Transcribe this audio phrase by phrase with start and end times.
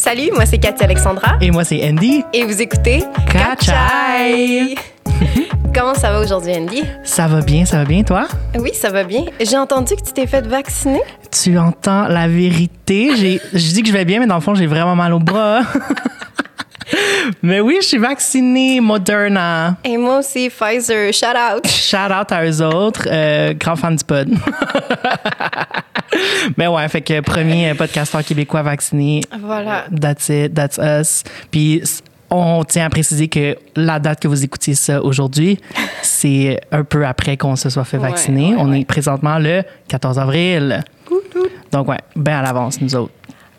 [0.00, 1.36] Salut, moi c'est Cathy Alexandra.
[1.42, 2.24] Et moi c'est Andy.
[2.32, 4.74] Et vous écoutez Kachai.
[5.74, 6.82] Comment ça va aujourd'hui, Andy?
[7.04, 8.26] Ça va bien, ça va bien, toi?
[8.58, 9.24] Oui, ça va bien.
[9.38, 11.02] J'ai entendu que tu t'es fait vacciner.
[11.30, 13.40] Tu entends la vérité.
[13.52, 15.60] Je dis que je vais bien, mais dans le fond, j'ai vraiment mal au bras.
[17.42, 19.76] mais oui, je suis vaccinée Moderna.
[19.84, 21.12] Et moi aussi, Pfizer.
[21.12, 21.66] Shout out.
[21.68, 23.06] Shout out à eux autres.
[23.06, 24.30] Euh, grand fan du pod.
[26.56, 29.22] mais ouais, fait que premier podcasteur québécois vacciné.
[29.40, 29.84] Voilà.
[29.98, 31.22] That's it, that's us.
[31.50, 31.82] Puis
[32.30, 35.58] on tient à préciser que la date que vous écoutiez ça aujourd'hui,
[36.02, 38.50] c'est un peu après qu'on se soit fait vacciner.
[38.54, 38.80] ouais, on ouais.
[38.80, 40.82] est présentement le 14 avril.
[41.72, 43.12] Donc ouais, bien à l'avance nous autres.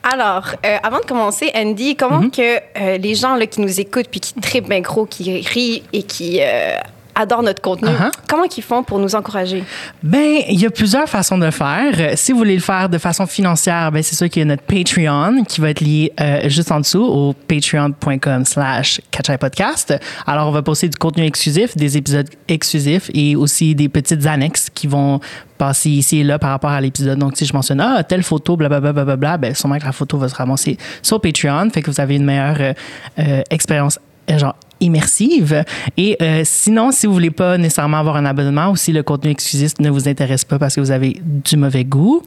[0.03, 2.31] Alors, euh, avant de commencer, Andy, comment Mm-hmm.
[2.31, 5.83] que euh, les gens là, qui nous écoutent puis qui trippent bien gros, qui rient
[5.93, 6.75] et qui euh,
[7.15, 8.11] adorent notre contenu, Uh-huh.
[8.27, 9.63] comment qu'ils font pour nous encourager?
[10.03, 11.93] Ben, il y a plusieurs façons de faire.
[11.99, 14.45] Euh, Si vous voulez le faire de façon financière, ben c'est sûr qu'il y a
[14.45, 19.01] notre Patreon qui va être lié euh, juste en dessous au patreon.com slash
[19.39, 19.93] podcast.
[20.25, 24.69] Alors, on va poster du contenu exclusif, des épisodes exclusifs et aussi des petites annexes
[24.73, 25.19] qui vont
[25.57, 27.19] passer ici et là par rapport à l'épisode.
[27.19, 29.91] Donc, si je mentionne, ah, telle photo, blablabla, bla, bla, bla, ben, sûrement que la
[29.91, 31.69] photo va se ramasser sur Patreon.
[31.71, 32.73] Fait que vous avez une meilleure euh,
[33.19, 35.63] euh, expérience, genre, immersive.
[35.97, 39.31] Et euh, sinon, si vous voulez pas nécessairement avoir un abonnement ou si le contenu
[39.31, 42.21] exclusif ne vous intéresse pas parce que vous avez du mauvais goût,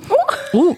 [0.55, 0.77] ou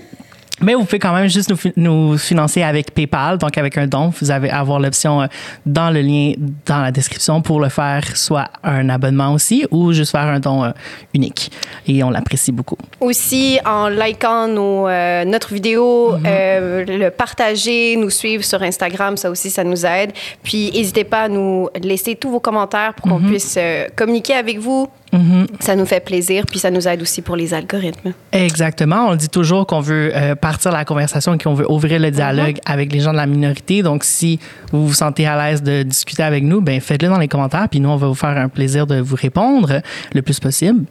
[0.60, 3.86] mais vous pouvez quand même juste nous, fi- nous financer avec PayPal, donc avec un
[3.86, 4.12] don.
[4.20, 5.26] Vous allez avoir l'option euh,
[5.66, 6.32] dans le lien
[6.64, 10.64] dans la description pour le faire, soit un abonnement aussi ou juste faire un don
[10.64, 10.70] euh,
[11.14, 11.50] unique.
[11.86, 12.76] Et on l'apprécie beaucoup.
[13.00, 15.76] Aussi, en likant nos, euh, notre vidéo,
[16.16, 16.22] Mm-hmm.
[16.26, 20.12] euh, le partager, nous suivre sur Instagram, ça aussi, ça nous aide.
[20.42, 23.10] Puis, n'hésitez pas à nous laisser tous vos commentaires pour Mm-hmm.
[23.10, 24.88] qu'on puisse euh, communiquer avec vous.
[25.60, 28.12] Ça nous fait plaisir, puis ça nous aide aussi pour les algorithmes.
[28.32, 29.08] Exactement.
[29.08, 32.58] On dit toujours qu'on veut euh, partir la conversation et qu'on veut ouvrir le dialogue
[32.64, 33.82] avec les gens de la minorité.
[33.82, 34.38] Donc, si
[34.72, 37.68] vous vous sentez à l'aise de discuter avec nous, ben faites-le dans les commentaires.
[37.68, 39.80] Puis nous, on va vous faire un plaisir de vous répondre
[40.12, 40.84] le plus possible.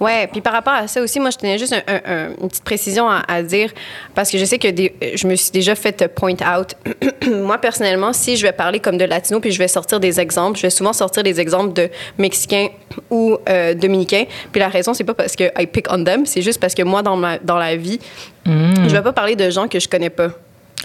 [0.00, 2.48] Ouais, puis par rapport à ça aussi, moi, je tenais juste un- un- un- une
[2.48, 3.70] petite précision à, à dire,
[4.14, 6.74] parce que je sais que des- je me suis déjà fait point out.
[7.30, 10.58] moi, personnellement, si je vais parler comme de latino, puis je vais sortir des exemples,
[10.58, 12.68] je vais souvent sortir des exemples de Mexicains
[13.10, 14.24] ou euh, Dominicains.
[14.52, 16.82] Puis la raison, c'est pas parce que I pick on them, c'est juste parce que
[16.82, 17.98] moi, dans, ma, dans la vie,
[18.46, 20.28] je vais pas parler de gens que je connais pas.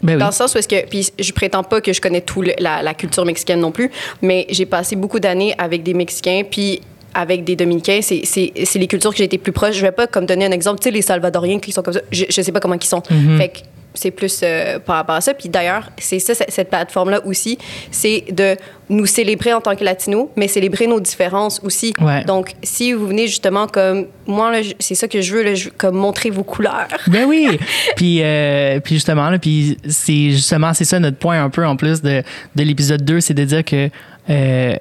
[0.01, 0.19] Ben oui.
[0.19, 2.53] Dans le sens où est-ce que, puis je prétends pas que je connais tout le-
[2.59, 6.81] la, la culture mexicaine non plus, mais j'ai passé beaucoup d'années avec des Mexicains, puis
[7.13, 9.75] avec des Dominicains, c'est, c'est, c'est les cultures que j'ai été plus proche.
[9.75, 12.01] Je vais pas comme donner un exemple, tu sais, les Salvadoriens qui sont comme ça,
[12.11, 13.01] je, je sais pas comment ils sont.
[13.37, 13.59] Fait que
[13.93, 15.33] c'est plus euh, par rapport à ça.
[15.33, 17.57] Puis d'ailleurs, c'est ça, cette, cette plateforme-là aussi,
[17.91, 18.55] c'est de
[18.89, 21.93] nous célébrer en tant que Latinos, mais célébrer nos différences aussi.
[21.99, 22.23] Ouais.
[22.23, 25.65] Donc, si vous venez justement comme, moi, là, c'est ça que je veux, là, je
[25.65, 26.87] veux comme montrer vos couleurs.
[27.07, 27.59] Ben oui.
[27.95, 31.75] puis, euh, puis justement, là, puis c'est justement, c'est ça notre point un peu en
[31.75, 32.23] plus de,
[32.55, 33.89] de l'épisode 2, c'est de dire que
[34.29, 34.75] euh,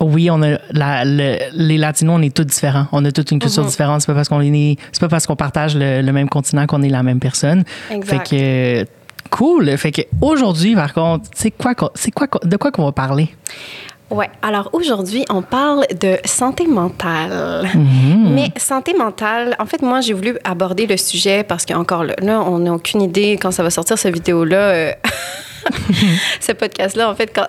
[0.00, 2.86] oui, on a la, le- les Latinos, on est tous différents.
[2.92, 4.00] On a toute une culture différente.
[4.00, 6.82] C'est pas parce qu'on est c'est pas parce qu'on partage le, le même continent qu'on
[6.82, 7.64] est la même personne.
[7.90, 8.28] Exact.
[8.28, 8.90] Fait que
[9.30, 9.76] cool.
[9.76, 13.28] Fait que aujourd'hui, par contre, c'est quoi, c'est quoi, de quoi qu'on va parler?
[14.10, 17.68] Ouais, alors aujourd'hui, on parle de santé mentale.
[18.34, 22.40] Mais santé mentale, en fait, moi, j'ai voulu aborder le sujet parce qu'encore là, là,
[22.42, 24.92] on n'a aucune idée quand ça va sortir, cette vidéo-là, euh,
[26.40, 27.42] ce podcast-là, en fait, euh,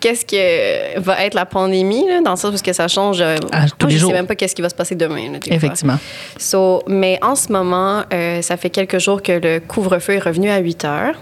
[0.00, 3.20] qu'est-ce que va être la pandémie, là, dans le sens parce que ça change.
[3.20, 4.10] euh, Ah, tous moi, les je jours.
[4.10, 5.32] sais même pas qu'est-ce qui va se passer demain.
[5.32, 5.38] là.
[5.46, 5.98] Effectivement.
[6.38, 10.50] So, mais en ce moment, euh, ça fait quelques jours que le couvre-feu est revenu
[10.50, 11.14] à 8 heures.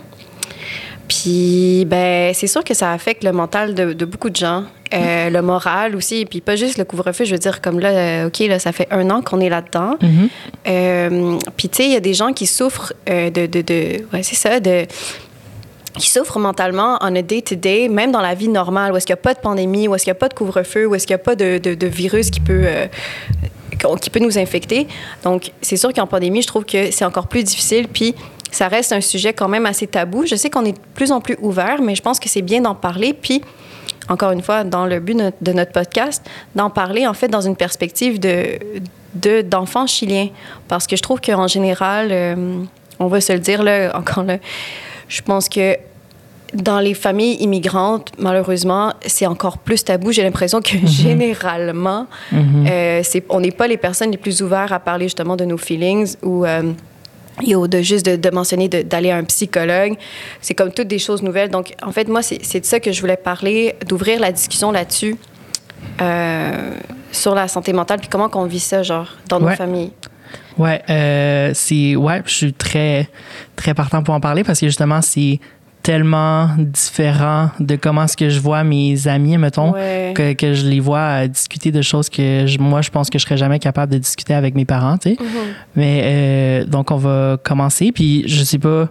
[1.08, 4.62] Puis, ben, c'est sûr que ça affecte le mental de, de beaucoup de gens,
[4.94, 7.24] euh, le moral aussi, puis pas juste le couvre-feu.
[7.24, 9.96] Je veux dire, comme là, euh, OK, là, ça fait un an qu'on est là-dedans.
[10.68, 14.22] Euh, puis, tu sais, il y a des gens qui souffrent de, de, de- ouais,
[14.22, 14.86] c'est ça, de
[15.98, 19.20] qui souffrent mentalement on a day-to-day, même dans la vie normale, où est-ce qu'il n'y
[19.20, 21.14] a pas de pandémie, où est-ce qu'il n'y a pas de couvre-feu, où est-ce qu'il
[21.14, 22.86] n'y a pas de, virus qui peut, euh,
[24.00, 24.86] qui peut nous infecter.
[25.24, 27.88] Donc, c'est sûr qu'en pandémie, je trouve que c'est encore plus difficile.
[27.88, 28.14] Puis,
[28.50, 30.26] ça reste un sujet quand même assez tabou.
[30.26, 32.60] Je sais qu'on est de plus en plus ouvert, mais je pense que c'est bien
[32.60, 33.12] d'en parler.
[33.14, 33.42] Puis,
[34.08, 37.56] encore une fois, dans le but de notre, podcast, d'en parler, en fait, dans une
[37.56, 38.58] perspective de-
[39.42, 40.28] d'enfants chiliens.
[40.68, 42.62] Parce que je trouve qu'en général, euh,
[42.98, 44.38] on va se le dire, là, encore là,
[45.10, 45.76] je pense que
[46.54, 50.10] dans les familles immigrantes, malheureusement, c'est encore plus tabou.
[50.12, 54.78] J'ai l'impression que généralement, euh, c'est, on n'est pas les personnes les plus ouvertes à
[54.80, 56.72] parler justement de nos feelings ou euh,
[57.42, 59.94] de juste de, de mentionner d'aller à un psychologue.
[60.40, 61.50] C'est comme toutes des choses nouvelles.
[61.50, 65.16] Donc, en fait, moi, c'est, de ça que je voulais parler, d'ouvrir la discussion là-dessus.
[66.00, 66.74] euh,
[67.12, 69.90] sur la santé mentale, puis comment qu'on vit ça, genre, dans nos familles.
[70.60, 73.08] Ouais, euh, c'est ouais, je suis très
[73.56, 75.40] très partant pour en parler parce que justement c'est
[75.82, 80.12] tellement différent de comment est-ce que je vois mes amis, mettons, Ouais.
[80.14, 83.18] que, que je les vois euh, discuter de choses que je- moi, je pense que
[83.18, 85.14] je serais jamais capable de discuter avec mes parents, tu sais.
[85.14, 85.48] Mm-hmm.
[85.76, 87.92] Mais euh, donc, on va commencer.
[87.92, 88.88] Puis, je sais pas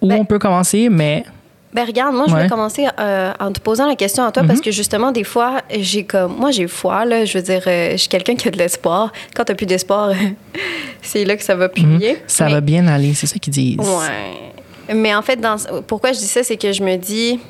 [0.00, 1.24] où Ben- on peut commencer, mais
[1.74, 4.60] Ben regarde, moi je vais commencer euh, en te posant la question à toi parce
[4.60, 7.96] que justement des fois j'ai comme moi j'ai foi là, je veux dire euh, je
[7.96, 9.10] suis quelqu'un qui a de l'espoir.
[9.34, 10.10] Quand t'as plus d'espoir,
[11.02, 12.14] c'est là que ça va plus bien.
[12.26, 13.14] ça Mais- va bien aller.
[13.14, 13.78] C'est ça qu'ils disent.
[13.78, 14.94] Ouais.
[14.94, 17.40] Mais en fait, dans, pourquoi je dis ça, c'est que je me dis,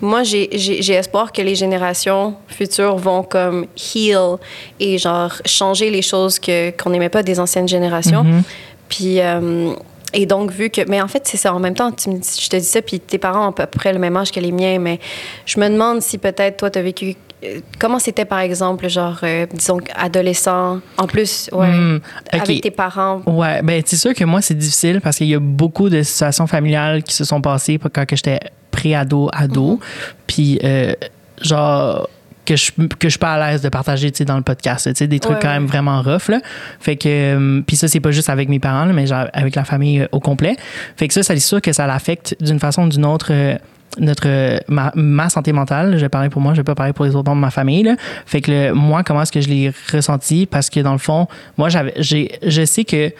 [0.00, 4.36] moi, j'ai- espoir que les générations futures vont comme heal
[4.80, 8.24] et genre changer les choses que qu'on n'aimait pas des anciennes générations.
[8.24, 8.42] Mhm.
[8.88, 9.72] Puis euh,
[10.12, 11.54] et donc vu que, mais en fait c'est ça.
[11.54, 13.52] En même temps, tu me dis- je te dis ça, puis tes parents ont à
[13.52, 15.00] peu près le même âge que les miens, mais
[15.46, 17.16] je me demande si peut-être toi t'as vécu.
[17.44, 21.98] euh, Comment c'était par exemple, genre, euh, disons adolescent, en plus, ouais, Hmm,
[22.30, 23.22] avec tes parents?
[23.26, 26.46] Ouais, ben c'est sûr que moi c'est difficile parce qu'il y a beaucoup de situations
[26.46, 28.38] familiales qui se sont passées quand j'étais
[28.70, 29.80] pré-ado, ado,
[30.26, 30.92] puis euh,
[31.40, 32.08] genre
[32.44, 34.88] que je que je suis pas à l'aise de partager tu sais dans le podcast,
[34.88, 35.54] tu sais des trucs Ouais, quand ouais.
[35.54, 36.40] même vraiment rough là.
[36.80, 39.54] Fait que euh, puis ça c'est pas juste avec mes parents là, mais genre avec
[39.54, 40.56] la famille euh, au complet.
[40.96, 43.54] Fait que ça ça c'est sûr que ça l'affecte d'une façon ou d'une autre euh,
[43.98, 46.94] notre euh, ma, ma santé mentale, je vais parler pour moi, je vais pas parler
[46.94, 47.94] pour les autres membres de ma famille là.
[48.26, 50.46] Fait que le- moi comment est-ce que je l'ai ressenti?
[50.46, 51.28] Parce que dans le fond,
[51.58, 53.12] moi j'avais j'ai je sais que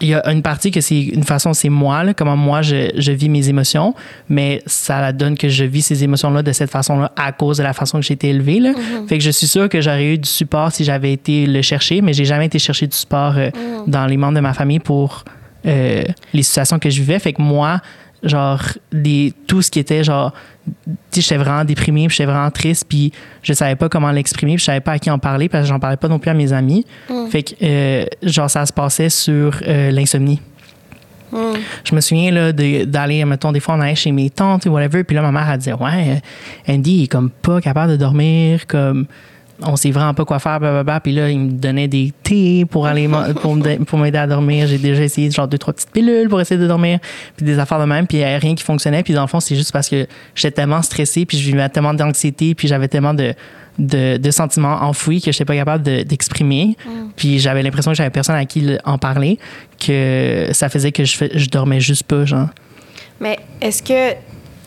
[0.00, 2.90] il y a une partie que c'est une façon c'est moi là, comment moi je,
[2.96, 3.94] je vis mes émotions
[4.28, 7.32] mais ça la donne que je vis ces émotions là de cette façon là à
[7.32, 8.72] cause de la façon que j'ai été élevée là.
[9.08, 12.02] fait que je suis sûre que j'aurais eu du support si j'avais été le chercher
[12.02, 13.50] mais j'ai jamais été chercher du support euh,
[13.86, 15.24] dans les membres de ma famille pour
[15.66, 17.18] euh, les situations que je vivais.
[17.18, 17.80] Fait que moi
[18.22, 18.62] genre
[18.92, 20.32] les, tout ce qui était genre
[21.14, 24.80] j'étais vraiment déprimée j'étais vraiment triste puis je savais pas comment l'exprimer puis je savais
[24.80, 26.84] pas à qui en parler parce que j'en parlais pas non plus à mes amis
[27.30, 30.40] fait que euh, genre ça se passait sur euh, l'insomnie
[31.32, 31.54] Hmm.
[31.82, 34.68] je me souviens là, de- d'aller, mettons, des fois, on allait chez mes tantes et
[34.68, 35.02] whatever.
[35.02, 36.22] Puis là, ma mère, elle disait, ouais,
[36.68, 39.06] Andy, il est comme pas capable de dormir, comme
[39.62, 41.00] on sait vraiment pas quoi faire, blablabla.
[41.00, 43.08] Puis là, il me donnait des thés pour aller
[43.86, 44.66] pour m'aider à dormir.
[44.66, 46.98] J'ai déjà essayé genre deux, trois petites pilules pour essayer de dormir,
[47.36, 48.06] puis des affaires de même.
[48.06, 49.02] Puis il y avait rien qui fonctionnait.
[49.02, 51.94] Puis dans le fond, c'est juste parce que j'étais tellement stressée, puis je vivais tellement
[51.94, 53.34] d'anxiété, puis j'avais tellement de,
[53.78, 56.76] de, de sentiments enfouis que je n'étais pas capable de- d'exprimer.
[57.16, 59.38] Puis j'avais l'impression que j'avais personne à qui en parler,
[59.84, 62.48] que ça faisait que je, je dormais juste pas, genre.
[63.20, 64.14] Mais est-ce que,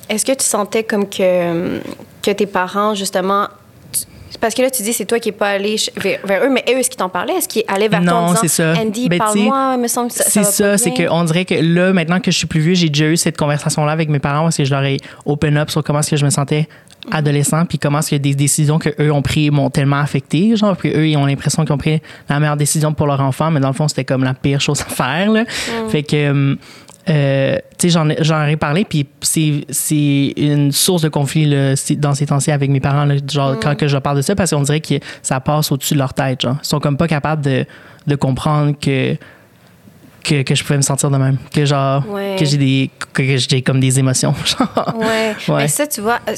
[0.09, 1.80] est-ce que tu sentais comme que,
[2.24, 3.47] que tes parents, justement,
[4.40, 6.64] parce que là, tu dis c'est toi qui n'es pas allé vers, vers eux, mais
[6.70, 7.34] eux, est-ce qu'ils t'en parlaient?
[7.34, 8.74] Est-ce qu'ils allaient vers toi en Non, disant c'est ça.
[8.78, 12.31] Andy, Ben, parle-moi, me semble ça, C'est ça, c'est qu'on dirait que là, maintenant que
[12.31, 14.72] je suis plus vieux, j'ai déjà eu cette conversation-là avec mes parents parce que je
[14.72, 16.68] leur ai open up sur comment est-ce que je me sentais
[17.12, 20.76] adolescent puis comment est-ce que des décisions que eux ont pris m'ont tellement affecté genre
[20.76, 23.62] puis eux ils ont l'impression qu'ils ont pris la meilleure décision pour leur enfant mais
[23.62, 25.46] dans le fond c'était comme la pire chose à faire là.
[25.88, 26.58] fait que
[27.09, 32.25] euh, tu sais j'en ai- parlé puis c'est une source de conflit là, dans ces
[32.27, 34.79] temps-ci avec mes parents là, genre quand que je parle de ça parce qu'on dirait
[34.81, 37.65] que ça passe au-dessus de leur tête genre ils sont comme pas capables de
[38.07, 39.15] de comprendre que
[40.23, 41.38] que, que je pouvais me sentir de même.
[41.53, 42.35] Que genre, Ouais.
[42.38, 44.35] que j'ai des, que, j'ai comme des émotions.
[44.45, 44.94] Genre.
[44.97, 45.33] Ouais.
[45.47, 45.57] Ouais.
[45.61, 46.35] Mais ça, tu vois, euh,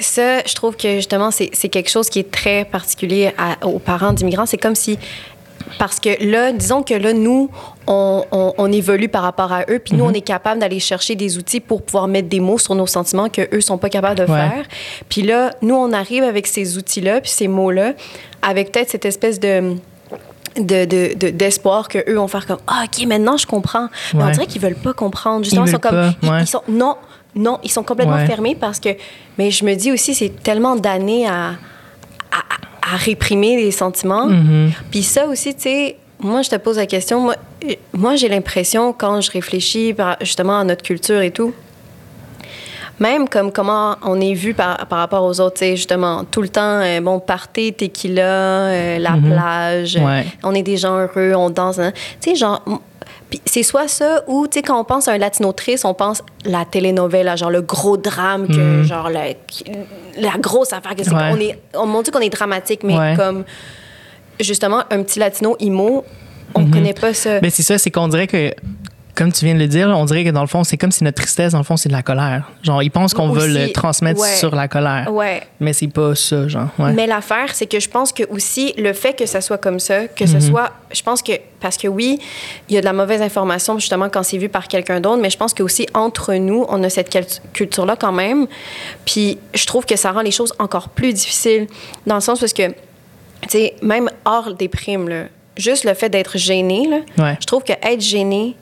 [0.00, 3.78] ça, je trouve que justement, c'est c'est quelque chose qui est très particulier à- aux
[3.78, 4.46] parents d'immigrants.
[4.46, 4.98] C'est comme si.
[5.78, 7.50] Parce que là, disons que là, nous,
[7.86, 11.14] on, on- on évolue par rapport à eux, puis nous, on est capable d'aller chercher
[11.14, 14.16] des outils pour pouvoir mettre des mots sur nos sentiments que eux sont pas capables
[14.16, 14.28] de Ouais.
[14.48, 14.64] faire.
[15.08, 17.92] Puis là, nous, on arrive avec ces outils-là, puis ces mots-là,
[18.42, 19.74] avec peut-être cette espèce de
[20.56, 24.22] de, de- de- d'espoir que eux vont faire comme ah ok maintenant je comprends mais
[24.22, 26.96] on dirait qu'ils veulent pas comprendre justement Ils ils, sont comme pas, ils- sont non
[27.34, 28.24] non ils sont complètement Ouais.
[28.26, 28.88] fermés parce que
[29.36, 31.48] mais je me dis aussi c'est tellement d'années à,
[32.32, 32.38] à,
[32.92, 34.70] à réprimer les sentiments Mhm.
[34.90, 37.34] puis ça aussi tu sais moi je te pose la question moi,
[37.92, 41.52] moi j'ai l'impression quand je réfléchis justement à notre culture et tout
[42.98, 46.40] même comme comment on est vu par, par rapport aux autres, tu sais, justement, tout
[46.40, 50.24] le temps, euh, bon, partez, tequila, euh, la plage, euh, Ouais.
[50.42, 51.78] on est des gens heureux, on danse.
[51.78, 51.92] hein.
[52.22, 52.62] Tu sais, genre,
[53.30, 55.94] puis c'est soit ça ou, tu sais, quand on pense à un latino triste, on
[55.94, 59.28] pense la telenovela, genre le gros drame, que, genre, la,
[60.16, 61.30] la grosse affaire, que c'est Ouais.
[61.30, 63.14] qu'on est, on dit qu'on est dramatique, mais Ouais.
[63.16, 63.44] comme,
[64.40, 66.04] justement, un petit latino imo,
[66.54, 66.70] on Mhm.
[66.70, 67.40] connaît pas ça.
[67.40, 68.52] Ben, c'est ça, c'est qu'on dirait que,
[69.16, 71.02] comme tu viens de le dire, on dirait que dans le fond, c'est comme si
[71.02, 72.48] notre tristesse, dans le fond, c'est de la colère.
[72.62, 74.36] Genre, ils pensent qu'on veut le transmettre ouais.
[74.36, 75.12] sur la colère.
[75.12, 75.42] ouais.
[75.58, 76.68] Mais c'est pas ça, genre.
[76.78, 76.92] Ouais.
[76.92, 80.06] Mais l'affaire, c'est que je pense que aussi le fait que ça soit comme ça,
[80.06, 80.40] que Mhm.
[80.40, 82.18] ce soit, je pense que parce que oui,
[82.68, 85.30] il y a de la mauvaise information justement quand c'est vu par quelqu'un d'autre, mais
[85.30, 88.46] je pense que aussi entre nous, on a cette cult- culture-là quand même.
[89.04, 91.66] Puis je trouve que ça rend les choses encore plus difficiles
[92.06, 92.74] dans le sens parce que, tu
[93.48, 95.22] sais, même hors des primes, là,
[95.56, 97.36] juste le fait d'être gêné, là, Ouais.
[97.40, 98.54] je trouve que être gêné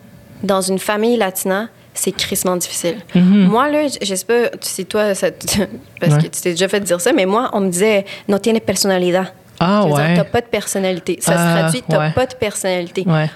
[0.45, 2.97] dans une famille latina, c'est crissement difficile.
[3.15, 3.47] Mhm.
[3.49, 5.31] Moi, là, je sais pas, sais, toi, ça-
[6.01, 6.19] parce Ouais.
[6.19, 9.27] que tu t'es déjà fait dire ça, mais moi, on me disait, no tiene personalidad.
[9.61, 10.15] Ah ouais.
[10.17, 11.19] t'as pas de personnalité.
[11.21, 12.11] Ça se Ah, traduit, t'as ouais.
[12.13, 13.05] pas de personnalité.
[13.07, 13.31] Ouais.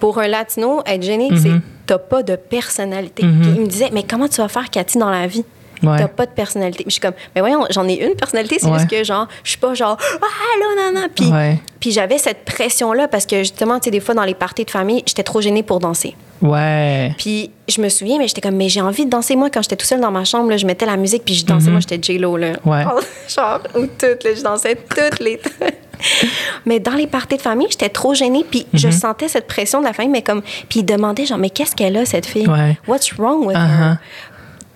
[0.00, 1.36] Pour un latino, être gêné, Mhm.
[1.38, 1.50] c'est
[1.86, 3.24] t'as pas de personnalité.
[3.24, 3.40] Mhm.
[3.42, 5.44] Puis il me disait, mais comment tu vas faire, Cathy, dans la vie?
[5.82, 5.98] Ouais.
[5.98, 6.84] T'as pas de personnalité.
[6.86, 8.78] Je suis comme, mais voyons, j'en ai une personnalité, c'est Ouais.
[8.78, 10.26] juste que genre, je suis pas genre, ah
[10.60, 11.06] là, non, non.
[11.14, 11.58] Puis, Ouais.
[11.80, 14.70] puis j'avais cette pression-là parce que justement, tu sais, des fois, dans les parties de
[14.70, 16.14] famille, j'étais trop gênée pour danser.
[16.40, 17.14] Ouais.
[17.18, 19.36] Puis je me souviens, mais j'étais comme, mais j'ai envie de danser.
[19.36, 21.44] Moi, quand j'étais tout seule dans ma chambre, là, je mettais la musique puis je
[21.46, 21.70] dansais.
[21.70, 22.50] Moi, j'étais J-Lo, là.
[22.64, 22.72] Mhm.
[22.72, 22.84] Ouais.
[23.28, 25.40] Genre, ou toutes, là, je dansais toutes les.
[26.66, 28.44] mais dans les parties de famille, j'étais trop gênée.
[28.48, 28.92] Puis je Mhm.
[28.92, 30.42] sentais cette pression de la famille, mais comme.
[30.68, 32.48] Puis ils demandaient, genre, mais qu'est-ce qu'elle a, cette fille?
[32.48, 32.76] Ouais.
[32.88, 33.90] What's wrong with Uh-huh.
[33.92, 33.96] her?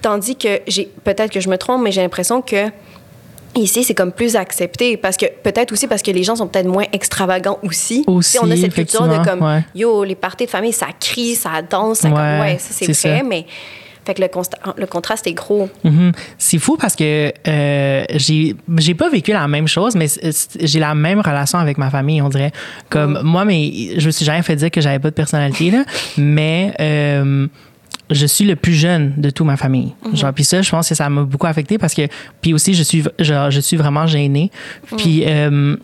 [0.07, 0.89] Tandis que j'ai.
[1.03, 2.71] Peut-être que je me trompe, mais j'ai l'impression que.
[3.57, 6.69] Ici, c'est comme plus accepté parce que peut-être aussi parce que les gens sont peut-être
[6.69, 8.05] moins extravagants aussi.
[8.07, 9.65] Aussi, on a cette culture de comme ouais.
[9.75, 12.85] yo les parties de famille ça crie, ça danse, ça comme, Ouais, ouais, ça c'est
[12.85, 13.23] vrai, ça.
[13.25, 13.47] mais
[14.05, 15.71] fait que le, consta- le contraste est gros.
[15.85, 16.13] Mhm.
[16.37, 20.07] C'est fou parce que euh, j'ai pas vécu la même chose, mais
[20.61, 22.53] j'ai la même relation avec ma famille, on dirait.
[22.91, 25.85] Comme moi, mais je me suis jamais fait dire que j'avais pas de personnalité là,
[26.19, 27.47] mais euh,
[28.11, 29.95] je suis le plus jeune de toute ma famille.
[30.13, 32.03] Genre puis ça, je pense que ça m'a beaucoup affecté parce que
[32.41, 34.51] puis aussi je suis genre je suis vraiment gênée.
[34.97, 35.77] Puis euh,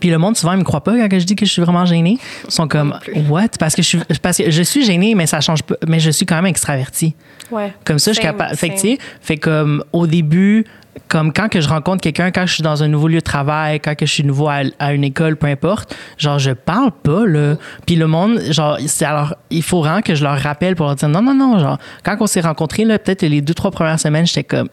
[0.00, 1.84] puis le monde, souvent, ils me croient pas quand je dis que je suis vraiment
[1.84, 2.18] gênée.
[2.46, 2.98] Ils sont comme,
[3.28, 3.48] what?
[3.58, 5.76] Parce que, je suis, parce que je suis gênée, mais ça change pas.
[5.86, 7.14] Mais je suis quand même extravertie.
[7.50, 7.72] Ouais.
[7.84, 8.56] Comme ça, je suis capable.
[8.56, 8.82] Fait que, same.
[8.82, 10.64] tu sais, fait comme au début,
[11.08, 13.80] comme quand que je rencontre quelqu'un, quand je suis dans un nouveau lieu de travail,
[13.80, 17.26] quand que je suis nouveau à, à une école, peu importe, genre, je parle pas,
[17.26, 17.56] là.
[17.86, 20.94] Puis le monde, genre, c'est alors, il faut vraiment que je leur rappelle pour leur
[20.96, 23.98] dire non, non, non, genre, quand on s'est rencontrés, là, peut-être les deux, trois premières
[24.00, 24.68] semaines, j'étais comme,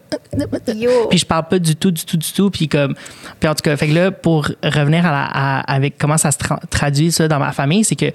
[0.74, 0.90] Yo.
[1.10, 2.50] puis je parle pas du tout, du tout, du tout.
[2.50, 2.94] Puis comme,
[3.40, 6.30] puis en tout cas, fait que là, pour revenir à la, à- avec comment ça
[6.30, 8.06] se tra- traduit ça dans ma famille, c'est que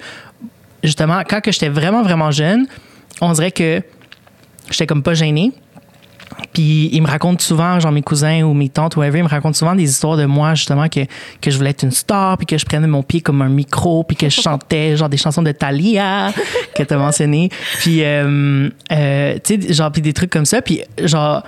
[0.82, 2.66] justement, quand que j'étais vraiment, vraiment jeune,
[3.20, 3.82] on dirait que
[4.70, 5.52] j'étais comme pas gênée.
[6.52, 9.28] Puis ils me racontent souvent, genre mes cousins ou mes tantes ou whatever, ils me
[9.28, 11.00] racontent souvent des histoires de moi, justement, que,
[11.40, 14.04] que je voulais être une star, puis que je prenais mon pied comme un micro,
[14.04, 16.32] puis que je chantais, genre des chansons de Thalia,
[16.74, 17.50] que t'as mentionné.
[17.80, 20.60] Puis, euh, euh, tu sais, genre, puis des trucs comme ça.
[20.62, 21.42] Puis, genre,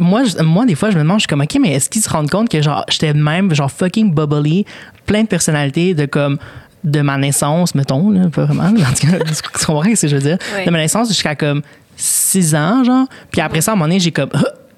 [0.00, 2.02] moi, je- moi, des fois, je me demande, je suis comme, OK, mais est-ce qu'ils
[2.02, 4.64] se rendent compte que, genre, j'étais même, genre, fucking bubbly,
[5.06, 6.38] plein de personnalités, de comme,
[6.84, 9.18] de ma naissance, mettons, là, pas vraiment, en tout cas,
[9.58, 10.38] tu comprends ce que je veux dire?
[10.66, 11.62] De ma naissance jusqu'à comme
[11.96, 13.06] 6 ans, genre.
[13.30, 14.30] Puis après ça, à un moment donné, j'ai comme,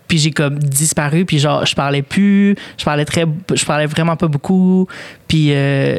[0.08, 3.04] puis j'ai comme disparu, puis genre, je parlais plus, je parlais
[3.66, 4.86] parlais vraiment pas beaucoup.
[5.28, 5.98] Puis, euh,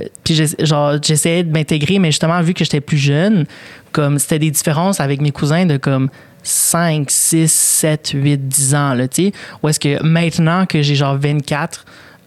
[0.60, 3.46] genre, j'essayais de m'intégrer, mais justement, vu que j'étais plus jeune,
[3.92, 6.10] comme, c'était des différences avec mes cousins de comme,
[6.44, 9.32] 5, 6, 7, 8, 10 ans, là, tu sais.
[9.64, 11.86] Ou est-ce que maintenant que j'ai genre 24,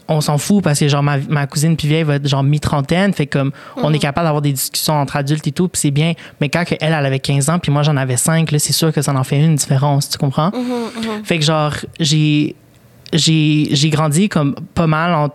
[0.09, 3.13] on s'en fout parce que genre ma, ma cousine plus vieille va être genre mi-trentaine,
[3.13, 6.15] fait comme on est capable d'avoir des discussions entre adultes et tout, puis c'est bien.
[6.41, 8.93] Mais quand elle, elle avait 15 ans, puis moi j'en avais 5, là, c'est sûr
[8.93, 10.51] que ça en fait une différence, tu comprends?
[11.25, 12.57] Fait que genre, j'ai,
[13.13, 15.29] j'ai, j'ai grandi comme pas mal en,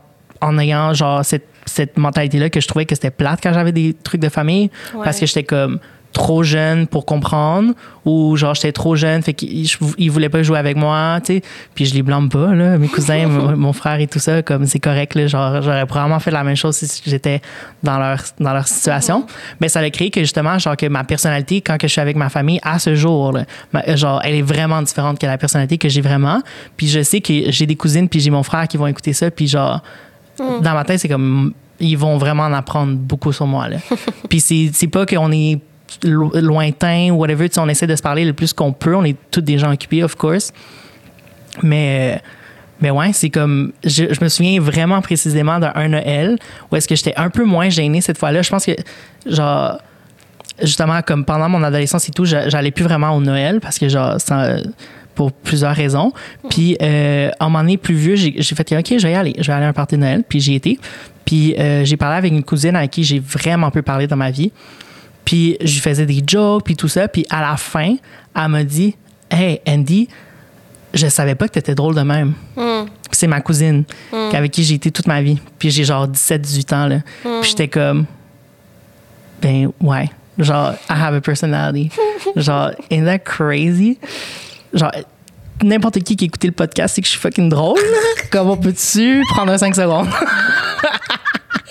[0.47, 3.93] en ayant genre cette, cette mentalité-là que je trouvais que c'était plate quand j'avais des
[4.03, 5.01] trucs de famille Ouais.
[5.03, 5.79] parce que j'étais comme
[6.13, 7.73] trop jeune pour comprendre
[8.05, 11.41] ou genre j'étais trop jeune fait qu'ils voulaient pas jouer avec moi tu sais.
[11.75, 12.77] Puis je les blâme pas là.
[12.77, 13.27] Mes cousins
[13.57, 16.55] mon, frère et tout ça comme c'est correct là genre j'aurais probablement fait la même
[16.55, 17.41] chose si j'étais
[17.81, 19.25] dans leur dans leur situation.
[19.59, 22.15] Mais ça a créé que justement genre que ma personnalité quand que je suis avec
[22.15, 25.77] ma famille à ce jour là, ma- genre elle est vraiment différente que la personnalité
[25.77, 26.41] que j'ai vraiment.
[26.77, 29.31] Puis je sais que j'ai des cousines puis j'ai mon frère qui vont écouter ça
[29.31, 29.81] puis genre
[30.37, 33.77] dans ma tête c'est comme ils vont vraiment en apprendre beaucoup sur moi là.
[34.29, 35.59] Puis c'est c'est pas qu'on est
[36.03, 39.03] lo- lointain whatever tu sais, on essaie de se parler le plus qu'on peut on
[39.03, 40.51] est tous des gens occupés of course
[41.61, 42.21] mais
[42.81, 43.71] mais ouais, c'est comme.
[43.85, 46.37] Je, me souviens vraiment précisément d'un Noël
[46.69, 48.41] où est-ce que j'étais un peu moins gênée cette fois-là.
[48.41, 48.71] Je pense que,
[49.25, 49.79] genre,
[50.61, 53.87] justement, comme pendant mon adolescence et tout, j'a- j'allais plus vraiment au Noël parce que,
[53.87, 54.17] genre,
[55.15, 56.11] pour plusieurs raisons.
[56.49, 59.33] Puis, euh, à un moment donné, plus vieux, j'ai fait, OK, je vais y aller.
[59.37, 60.23] Je vais aller à un party de Noël.
[60.27, 60.77] Puis, j'y étais.
[61.23, 64.31] Puis, euh, j'ai parlé avec une cousine avec qui j'ai vraiment peu parlé dans ma
[64.31, 64.51] vie.
[65.25, 67.07] Puis, je lui faisais des jokes, puis tout ça.
[67.07, 67.95] Puis, à la fin,
[68.35, 68.95] elle m'a dit,
[69.29, 70.07] Hey, Andy,
[70.93, 72.33] je savais pas que t'étais drôle de même.
[72.55, 75.39] Puis c'est ma cousine avec qui j'ai été toute ma vie.
[75.57, 76.87] Puis j'ai genre 17-18 ans.
[76.87, 76.97] Là.
[77.41, 78.05] Puis j'étais comme,
[79.41, 80.09] ben ouais.
[80.37, 81.91] Genre, I have a personality.
[82.35, 83.99] genre, isn't that crazy?
[84.73, 84.91] Genre,
[85.63, 87.79] n'importe qui qui écoutait le podcast, c'est que je suis fucking drôle.
[87.79, 88.23] là.
[88.31, 90.07] Comme on peut-tu prendre un 5 secondes?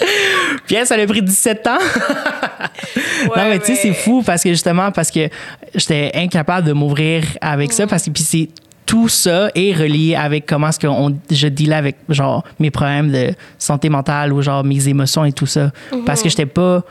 [0.66, 1.78] Puis ça a pris 17 ans.
[3.36, 5.28] non, mais tu sais, c'est fou parce que justement, parce que
[5.74, 8.48] j'étais incapable de m'ouvrir avec ça parce que puis c'est
[8.86, 13.10] tout ça est relié avec comment est-ce que on, je dealais avec genre mes problèmes
[13.10, 15.70] de santé mentale ou genre mes émotions et tout ça
[16.04, 16.82] parce que j'étais pas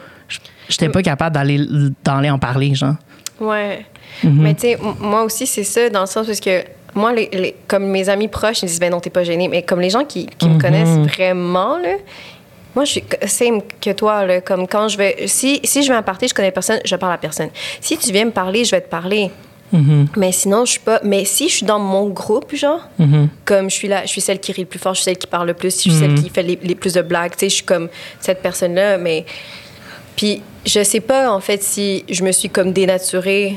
[0.69, 1.59] j'étais pas capable d'aller
[2.03, 2.95] d'aller en parler genre
[3.39, 3.85] Ouais.
[4.23, 4.41] Mhm.
[4.41, 6.63] Mais tu sais, moi aussi, c'est ça, dans le sens parce que
[6.93, 9.47] moi, les, les- comme mes amis proches, ils disent, ben non, t'es pas gêné.
[9.47, 10.55] Mais comme les gens qui, qui Mhm.
[10.55, 11.95] me connaissent vraiment, là,
[12.75, 14.41] moi, je suis same que toi, là.
[14.41, 15.27] Comme quand je vais.
[15.27, 17.49] Si, si je vais à un party, je connais personne, je parle à personne.
[17.81, 19.29] Si tu viens me parler, je vais te parler.
[19.73, 20.07] Mhm.
[20.17, 20.99] Mais sinon, je suis pas.
[21.03, 23.29] Mais si je suis dans mon groupe, genre, Mhm.
[23.45, 25.17] comme je suis là, je suis celle qui rit le plus fort, je suis celle
[25.17, 27.39] qui parle le plus, je suis celle qui fait les, les plus de blagues, tu
[27.39, 27.87] sais, je suis comme
[28.19, 29.25] cette personne-là, mais.
[30.17, 33.55] Puis, je sais pas, en fait, si je me suis comme dénaturée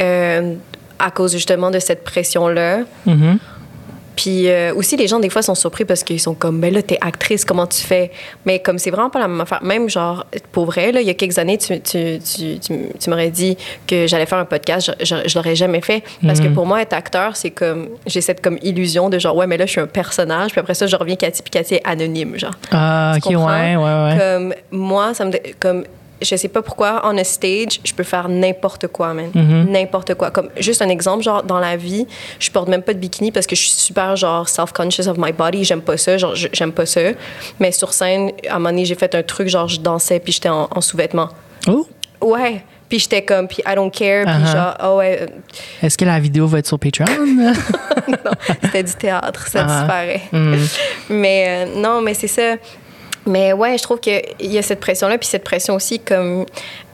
[0.00, 0.54] euh,
[0.98, 2.80] à cause justement de cette pression-là.
[4.18, 4.22] Mhm.
[4.22, 6.82] Puis euh, aussi, les gens, des fois, sont surpris parce qu'ils sont comme, ben là,
[6.82, 8.10] t'es actrice, comment tu fais?
[8.44, 9.62] Mais comme c'est vraiment pas la même affaire.
[9.62, 13.30] Même, genre, pour vrai, là, il y a quelques années, tu, tu, tu, tu, m'aurais
[13.30, 13.56] dit
[13.86, 16.02] que j'allais faire un podcast, je, je, je l'aurais jamais fait.
[16.26, 19.46] Parce que pour moi, être acteur, c'est comme, j'ai cette comme illusion de genre, ouais,
[19.46, 21.82] mais là, je suis un personnage, puis après ça, je reviens Cathy, puis Cathy est
[21.84, 22.54] anonyme, genre.
[22.72, 24.16] Ah, ok, ouais, ouais, ouais.
[24.18, 25.84] Comme moi, ça me comme
[26.22, 29.30] je sais pas pourquoi on a stage, je peux faire n'importe quoi, man.
[29.34, 29.70] Mm-hmm.
[29.70, 30.30] N'importe quoi.
[30.30, 32.06] Comme juste un exemple, genre dans la vie,
[32.38, 35.32] je porte même pas de bikini parce que je suis super genre self-conscious of my
[35.32, 37.00] body, j'aime pas ça, genre j'aime pas ça.
[37.60, 40.32] Mais sur scène, à un moment donné, j'ai fait un truc genre je dansais puis
[40.32, 41.28] j'étais en, en sous-vêtements.
[41.68, 41.86] Oh,
[42.20, 42.64] Ouais.
[42.88, 44.52] Puis j'étais comme puis I don't care puis Uh-huh.
[44.52, 45.26] genre oh ouais,
[45.82, 47.04] est-ce que la vidéo va être sur Patreon?
[48.62, 49.78] c'était du théâtre, ça Ah.
[49.80, 50.22] disparaît.
[50.32, 50.54] Mm.
[51.10, 52.56] Mais euh, non, mais c'est ça.
[53.26, 56.46] Mais ouais, je trouve qu'il y a cette pression-là, puis cette pression aussi comme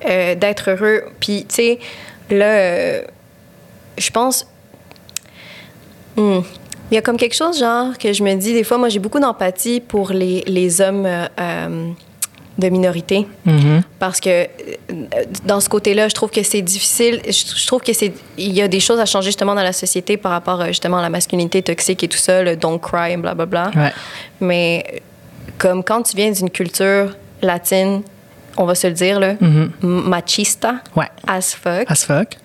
[0.08, 1.04] euh, d'être heureux.
[1.20, 1.78] Puis, tu sais,
[2.30, 3.02] là, euh,
[3.98, 4.46] je pense.
[6.16, 6.40] Hmm.
[6.90, 8.98] Il y a comme quelque chose, genre, que je me dis, des fois, moi, j'ai
[8.98, 11.92] beaucoup d'empathie pour les, les hommes euh,
[12.58, 13.26] de minorité.
[13.44, 13.82] Mhm.
[13.98, 14.46] Parce que
[15.44, 17.20] dans ce côté-là, je trouve que c'est difficile.
[17.26, 19.72] Je, je trouve que c'est il y a des choses à changer justement dans la
[19.72, 23.70] société par rapport justement à la masculinité toxique et tout ça, le don't cry, blablabla.
[23.74, 23.92] Ouais.
[24.40, 24.98] Mais euh,
[25.58, 28.02] comme quand tu viens d'une culture latine,
[28.56, 29.70] on va se le dire là, Mhm.
[29.82, 31.08] machista Ouais.
[31.26, 31.84] as fuck.
[31.90, 32.36] As fuck.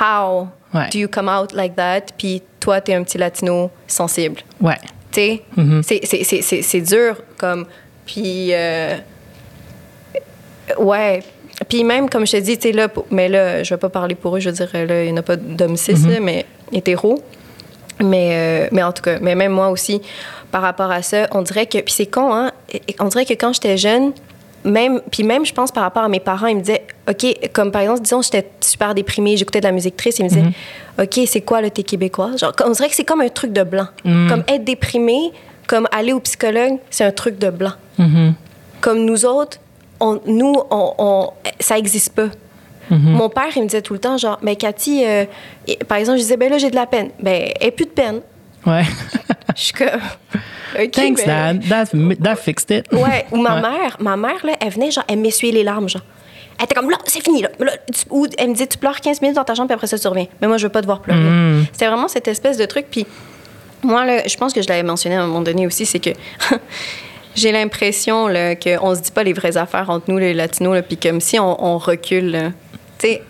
[0.00, 0.88] How Ouais.
[0.92, 2.00] do you come out like that?
[2.18, 4.40] Puis toi, t'es un petit latino sensible.
[4.60, 4.78] Ouais.
[5.12, 5.82] Tu sais, Mhm.
[5.82, 7.66] c'est- c'est- c'est- c'est c'est dur comme.
[8.06, 8.48] Puis.
[8.52, 8.96] euh,
[10.78, 11.22] ouais.
[11.68, 14.36] Puis même, comme je te dis, tu là, mais là, je vais pas parler pour
[14.36, 17.22] eux, je veux dire, là, il n'y en a pas d'hommes cis, là, mais hétéro.
[18.02, 20.02] Mais, euh, mais en tout cas, mais même moi aussi,
[20.54, 21.78] par rapport à ça, on dirait que.
[21.78, 22.52] Puis c'est con, hein?
[23.00, 24.12] On dirait que quand j'étais jeune,
[24.62, 27.72] même, puis même, je pense, par rapport à mes parents, ils me disaient, OK, comme
[27.72, 30.44] par exemple, disons, j'étais super déprimée, j'écoutais de la musique triste, ils me disaient,
[31.02, 32.36] OK, c'est quoi, là, t'es québécois?
[32.36, 33.88] Genre, on dirait que c'est comme un truc de blanc.
[34.28, 35.32] Comme être déprimé,
[35.66, 37.72] comme aller au psychologue, c'est un truc de blanc.
[37.98, 38.34] Mhm.
[38.80, 39.58] Comme nous autres,
[39.98, 42.28] on, nous, on, on- ça existe pas.
[42.90, 45.24] Mon père, il me disait tout le temps, genre, mais Cathy, euh,
[45.88, 47.08] par exemple, je disais, ben là, j'ai de la peine.
[47.18, 48.20] Ben, elle plus de peine.
[48.66, 48.82] Ouais.
[49.56, 50.00] Je suis comme,
[50.80, 50.90] OK.
[50.92, 51.62] Thanks, Dad.
[51.68, 51.86] That,
[52.22, 52.86] that fixed it.
[52.92, 53.60] Ouais, ou ma Ouais.
[53.62, 56.02] mère, ma mère, là, elle venait, genre, elle m'essuyait les larmes, genre.
[56.58, 57.48] Elle était comme, là, c'est fini, là.
[57.58, 59.86] Là, tu- ou elle me disait, tu pleures 15 minutes dans ta chambre, puis après
[59.86, 60.26] ça, tu reviens.
[60.40, 61.20] Mais moi, je veux pas devoir pleurer.
[61.20, 61.66] Mm.
[61.72, 62.86] C'était vraiment cette espèce de truc.
[62.90, 63.06] Puis
[63.82, 66.10] moi, là, je pense que je l'avais mentionné à un moment donné aussi, c'est que
[67.34, 71.20] j'ai l'impression qu'on se dit pas les vraies affaires entre nous, les Latinos, puis comme
[71.20, 72.52] si on, on recule.
[72.98, 73.22] Tu sais,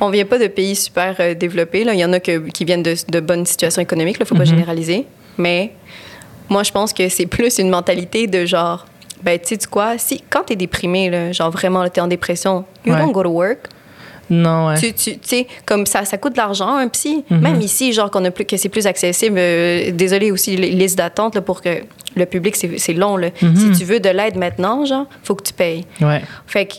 [0.00, 1.84] on vient pas de pays super euh, développés.
[1.84, 1.94] Là.
[1.94, 4.44] Il y en a que- qui viennent de, de bonnes situations économiques, il faut pas
[4.44, 5.06] généraliser.
[5.38, 5.72] Mais
[6.48, 8.86] moi, je pense que c'est plus une mentalité de genre,
[9.22, 12.64] ben, tu sais quoi, si, quand t'es déprimé, là, genre vraiment, tu t'es en dépression,
[12.84, 12.98] you Ouais.
[13.00, 13.68] don't go to work.
[14.30, 14.92] Non, ouais.
[14.94, 17.22] Tu, sais, comme ça, ça coûte de l'argent, un psy.
[17.28, 19.36] Même ici, genre qu'on a plus, que c'est plus accessible.
[19.38, 21.82] euh, désolé aussi, les listes d'attente pour que
[22.16, 23.16] le public, c'est long.
[23.18, 23.28] Là.
[23.40, 25.84] Si tu veux de l'aide maintenant, genre, faut que tu payes.
[26.00, 26.22] Ouais.
[26.46, 26.74] Fait que,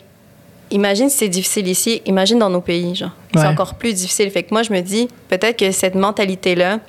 [0.73, 3.11] imagine si c'est difficile ici, imagine dans nos pays, genre.
[3.33, 4.29] C'est encore plus difficile.
[4.29, 6.79] Fait que moi, je me dis, peut-être que cette mentalité-là,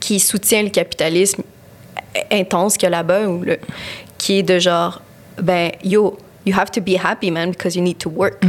[0.00, 1.42] qui soutient le capitalisme
[2.30, 3.58] intense qu'il y a là-bas, ou le,
[4.18, 5.00] qui est de genre,
[5.40, 8.42] ben, yo, you have to be happy, man, because you need to work.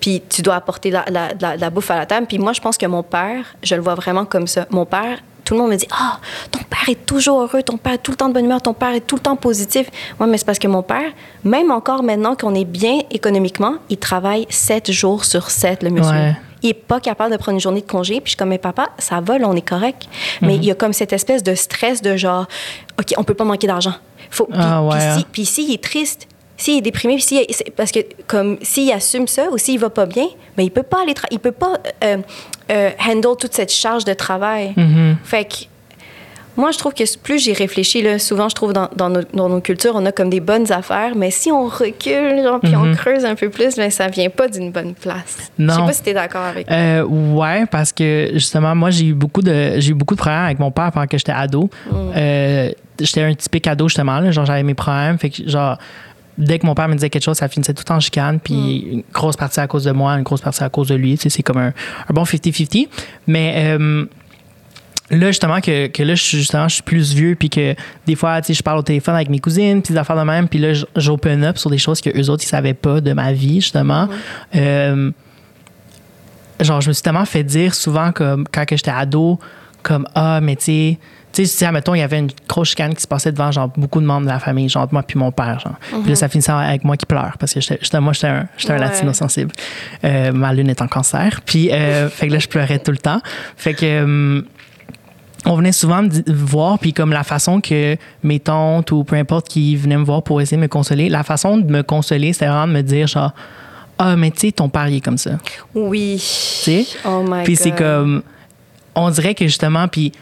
[0.00, 2.26] Puis tu dois apporter la, la, la, la bouffe à la table.
[2.26, 4.66] Puis moi, je pense que mon père, je le vois vraiment comme ça.
[4.70, 5.18] Mon père,
[5.52, 6.18] tout le monde me dit Ah,
[6.50, 8.72] ton père est toujours heureux, ton père est tout le temps de bonne humeur, ton
[8.72, 9.86] père est tout le temps positif.
[10.18, 11.10] Ouais, mais c'est parce que mon père,
[11.44, 16.10] même encore maintenant qu'on est bien économiquement, il travaille sept jours sur sept, le monsieur.
[16.10, 16.36] Ouais.
[16.62, 18.14] Il est pas capable de prendre une journée de congé.
[18.14, 20.06] Puis je suis comme, mais papa, ça va, là, on est correct.
[20.40, 22.46] Mais il y a comme cette espèce de stress de genre,
[22.98, 23.94] OK, on peut pas manquer d'argent.
[24.30, 26.28] Faut, puis, Ah, ouais, puis si, puis s'il est triste,
[26.62, 27.46] s'il est déprimé, puis
[27.76, 31.02] parce que comme s'il assume ça ou s'il va pas bien, mais il peut pas
[31.02, 32.18] aller, il peut pas euh,
[32.70, 34.72] euh, handle toute cette charge de travail.
[34.76, 35.16] Mhm.
[35.24, 35.54] Fait que
[36.54, 39.48] moi, je trouve que plus j'y réfléchis, là, souvent, je trouve dans, dans, nos, dans
[39.48, 42.92] nos cultures, on a comme des bonnes affaires, mais si on recule, genre, puis on
[42.94, 45.50] creuse un peu plus, ben, ça vient pas d'une bonne place.
[45.58, 45.86] Je sais Non.
[45.86, 49.80] pas si t'es d'accord avec Euh, ouais, parce que justement, moi, j'ai eu beaucoup de
[49.80, 51.70] j'ai eu beaucoup de problèmes avec mon père pendant que j'étais ado.
[51.94, 52.70] Euh,
[53.00, 54.20] j'étais un typique ado, justement.
[54.20, 55.16] Là, genre, j'avais mes problèmes.
[55.18, 55.78] Fait que, genre,
[56.38, 58.40] dès que mon père me disait quelque chose, ça finissait tout en chicane.
[58.40, 61.16] Puis une grosse partie à cause de moi, une grosse partie à cause de lui.
[61.16, 61.68] Tu sais, c'est comme un,
[62.08, 62.88] un bon 50-50.
[63.26, 64.06] Mais euh,
[65.10, 67.34] là, justement, que, que là, je suis, justement, je suis plus vieux.
[67.34, 67.74] Puis que
[68.06, 70.22] des fois, tu sais, je parle au téléphone avec mes cousines, puis des affaires de
[70.22, 70.48] même.
[70.48, 73.32] Puis là, j'open up sur des choses que eux autres, ils savaient pas de ma
[73.32, 74.08] vie, justement.
[74.54, 75.10] Euh,
[76.60, 79.38] genre, je me suis tellement fait dire souvent, comme quand j'étais ado,
[79.82, 80.98] comme Ah, mais tu sais,
[81.32, 83.68] tu sais, si, admettons, il y avait une grosse chicane qui se passait devant genre
[83.68, 85.76] beaucoup de membres de la famille, genre moi puis mon père, genre.
[86.02, 88.78] Puis là, ça finissait avec moi qui pleure parce que j'étais, moi, j'étais un, un
[88.78, 89.52] latino sensible.
[90.04, 91.40] Euh, ma lune est en cancer.
[91.46, 93.20] Puis, euh, fait que là, je pleurais tout le temps.
[93.56, 94.02] Fait que.
[94.02, 94.44] hum,
[95.44, 99.48] on venait souvent me voir, puis comme la façon que mes tantes ou peu importe
[99.48, 102.46] qui venaient me voir pour essayer de me consoler, la façon de me consoler, c'était
[102.46, 103.32] vraiment de me dire genre,
[103.98, 105.32] ah, mais tu sais, ton père, il est comme ça.
[105.74, 106.16] Oui.
[106.18, 106.86] Tu sais?
[107.04, 108.22] Oh my Puis c'est comme,
[108.94, 110.12] on dirait que justement, puis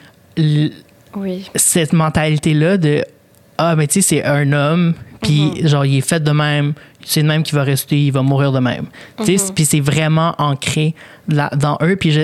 [1.16, 1.50] Oui.
[1.54, 3.04] cette mentalité-là de,
[3.58, 5.66] ah, mais tu sais, c'est un homme, puis Mm-hmm.
[5.68, 6.72] genre, il est fait de même,
[7.04, 8.86] c'est de même qu'il va rester, il va mourir de même.
[9.24, 10.94] Sais, puis c'est vraiment ancré
[11.28, 11.96] là- dans eux.
[11.96, 12.16] Puis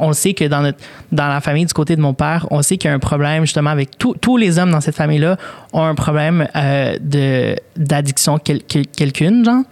[0.00, 0.78] on sait que dans, notre,
[1.12, 3.42] dans la famille du côté de mon père, on sait qu'il y a un problème
[3.44, 5.36] justement avec tous tous les hommes dans cette famille-là
[5.72, 9.62] ont un problème euh, de d'addiction quel- quel- quelqu'une, genre.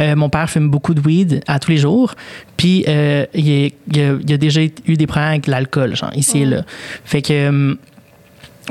[0.00, 2.14] Euh, mon père fume beaucoup de weed à tous les jours.
[2.56, 6.12] Puis euh, il, est- il a, il a déjà eu des problèmes avec l'alcool, genre,
[6.14, 6.62] ici et là.
[7.04, 7.48] Fait que.
[7.48, 7.76] hum,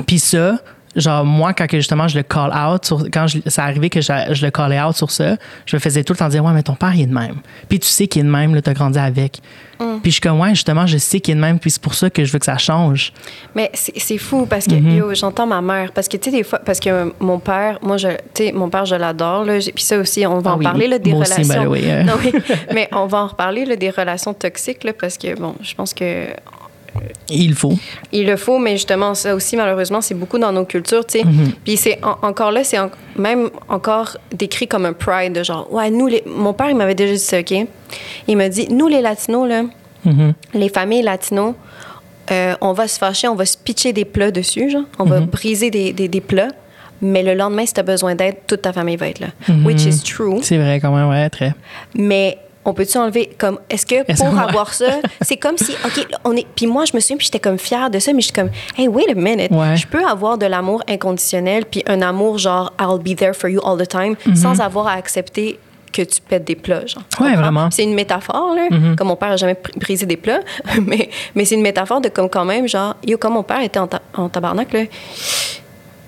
[0.06, 0.58] puis ça,
[0.96, 4.12] genre, moi, quand justement je le call out, sur, quand je, ça arrivait que je,
[4.30, 6.62] je le callais out sur ça, je me faisais tout le temps dire, ouais, mais
[6.62, 7.36] ton père, il est de même.
[7.68, 9.40] Puis tu sais qu'il est de même, là, t'as grandi avec.
[9.78, 11.94] Puis je suis comme, ouais, justement, je sais qu'il est de même, puis c'est pour
[11.94, 13.14] ça que je veux que ça change.
[13.54, 16.58] Mais c'est fou parce que yo, j'entends ma mère parce que tu sais des fois
[16.58, 19.98] parce que mon père moi je tu sais mon père je l'adore là puis ça
[19.98, 22.02] aussi on va Ah en oui, parler là, des moi aussi, relations euh.
[22.02, 22.32] non, oui,
[22.74, 25.94] mais on va en reparler là, des relations toxiques là, parce que bon je pense
[25.94, 26.26] que
[27.28, 27.74] Il faut.
[28.12, 31.24] il le faut mais justement ça aussi malheureusement c'est beaucoup dans nos cultures tu sais
[31.24, 31.52] Mm-hmm.
[31.64, 35.72] puis c'est en- encore là c'est en- même encore décrit comme un pride de genre
[35.72, 37.54] ouais nous les mon père il m'avait déjà dit ça ok?
[38.26, 39.62] Il m'a dit nous les latinos là
[40.04, 40.32] Mhm.
[40.54, 41.54] les familles latinos,
[42.32, 44.84] euh, on va se fâcher, on va se pitcher des plats dessus, genre.
[44.98, 45.10] On Mhm.
[45.10, 46.48] va briser des, des, des plats.
[47.02, 49.26] Mais le lendemain, si tu as besoin d'aide, toute ta famille va être là.
[49.48, 49.66] Mhm.
[49.66, 50.38] Which is true.
[50.40, 51.52] C'est vrai, quand même, ouais, très.
[51.94, 56.36] Mais on peut-tu enlever comme est-ce que pour avoir ça c'est comme si ok on
[56.36, 58.50] est puis moi je me souviens puis j'étais comme fière de ça mais j'étais comme
[58.76, 59.76] hey wait a minute Ouais.
[59.76, 63.60] je peux avoir de l'amour inconditionnel puis un amour genre I'll be there for you
[63.64, 65.58] all the time sans avoir à accepter
[65.92, 67.26] que tu pètes des plats genre Mhm.
[67.26, 67.64] Ouais, vraiment.
[67.64, 67.70] Mhm.
[67.72, 70.40] c'est une métaphore là comme mon père a jamais brisé des plats
[70.86, 73.78] mais mais c'est une métaphore de comme quand même genre yo comme mon père était
[73.80, 74.80] en, ta- en tabarnak là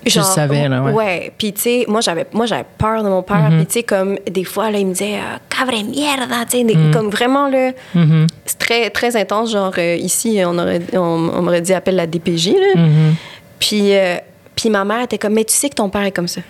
[0.05, 1.31] Je savais, là, ouais.
[1.37, 3.57] puis tu sais, moi j'avais moi j'avais peur de mon père, Mm-hmm.
[3.57, 6.63] puis tu sais comme des fois là il me disait euh, cabre mierda, tu sais
[6.63, 6.91] des- Mm.
[6.93, 8.27] comme vraiment là Mm-hmm.
[8.45, 12.07] c'est très très intense genre euh, ici on aurait on, on m'aurait dit appelle la
[12.07, 12.81] DPJ là.
[12.81, 13.13] Mm-hmm.
[13.59, 14.17] Puis euh,
[14.55, 16.41] puis ma mère était comme mais tu sais que ton père est comme ça.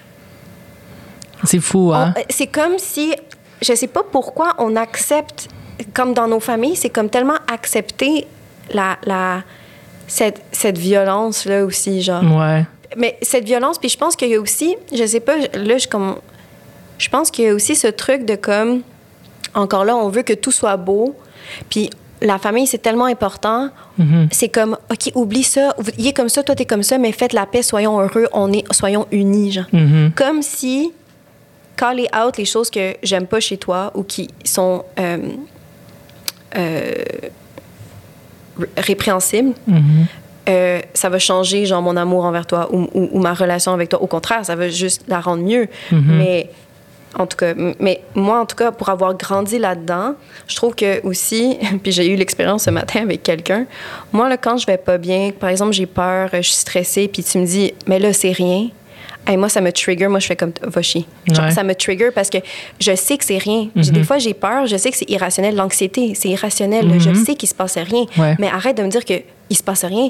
[1.44, 2.13] C'est fou, hein?
[2.30, 3.13] C'est comme si
[3.62, 5.48] je sais pas pourquoi on accepte
[5.94, 8.26] comme dans nos familles, c'est comme tellement accepter
[8.74, 9.42] la la
[10.08, 12.66] cette, cette violence là aussi genre Ouais.
[12.97, 15.88] Mais cette violence, puis je pense qu'il y a aussi, je sais pas, là, je,
[15.88, 16.15] comme,
[16.97, 18.82] je pense qu'il y a aussi ce truc de comme,
[19.53, 21.15] encore là, on veut que tout soit beau,
[21.69, 21.89] puis
[22.21, 23.69] la famille, c'est tellement important.
[24.32, 27.34] C'est comme, OK, oublie ça, il est comme ça, toi, t'es comme ça, mais faites
[27.34, 29.65] la paix, soyons heureux, on est, soyons unis, genre.
[29.73, 30.12] Mhm.
[30.15, 30.93] Comme si,
[31.75, 35.17] caller out les choses que j'aime pas chez toi ou qui sont euh,
[36.56, 36.91] euh,
[38.58, 40.06] ré- répréhensibles, Mhm.
[40.49, 43.89] Euh, ça va changer genre mon amour envers toi ou, ou- ou ma relation avec
[43.89, 44.01] toi.
[44.01, 45.67] Au contraire, ça va juste la rendre mieux.
[45.91, 46.49] Mais
[47.17, 50.15] en tout cas, mais moi en tout cas pour avoir grandi là-dedans,
[50.47, 53.65] je trouve que aussi, puis j'ai eu l'expérience ce matin avec quelqu'un.
[54.12, 57.23] Moi là quand je vais pas bien, par exemple j'ai peur, je suis stressée, puis
[57.23, 58.69] tu me dis mais là c'est rien.
[59.25, 60.10] Hey, moi, ça me trigger.
[60.10, 61.06] Moi, je fais comme va chier.
[61.27, 61.51] Genre, Ouais.
[61.51, 62.39] Ça me trigger parce que
[62.82, 63.69] je sais que c'est rien.
[63.73, 64.67] J'ai- Des fois, j'ai peur.
[64.67, 65.56] Je sais que c'est irrationnel.
[65.56, 66.99] L'anxiété, c'est irrationnel.
[66.99, 68.03] Je le sais qu'il se passe rien.
[68.17, 68.36] Ouais.
[68.38, 70.10] Mais arrête de me dire qu'il se passe rien.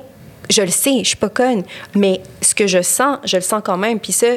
[0.49, 1.63] Je le sais, je suis pas conne.
[1.95, 3.99] Mais ce que je sens, je le sens quand même.
[3.99, 4.27] Puis ça,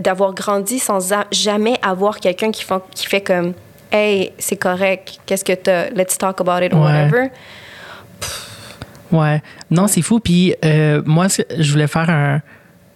[0.00, 0.98] d'avoir grandi sans
[1.30, 3.52] jamais avoir quelqu'un qui, fait- qui fait comme
[3.92, 6.86] Hey, c'est correct, qu'est-ce que t'as, let's talk about it or Ouais.
[7.04, 7.30] whatever.
[9.12, 9.40] Ouais.
[9.70, 10.18] Non, c'est fou.
[10.18, 12.40] Puis euh, moi, je voulais faire un,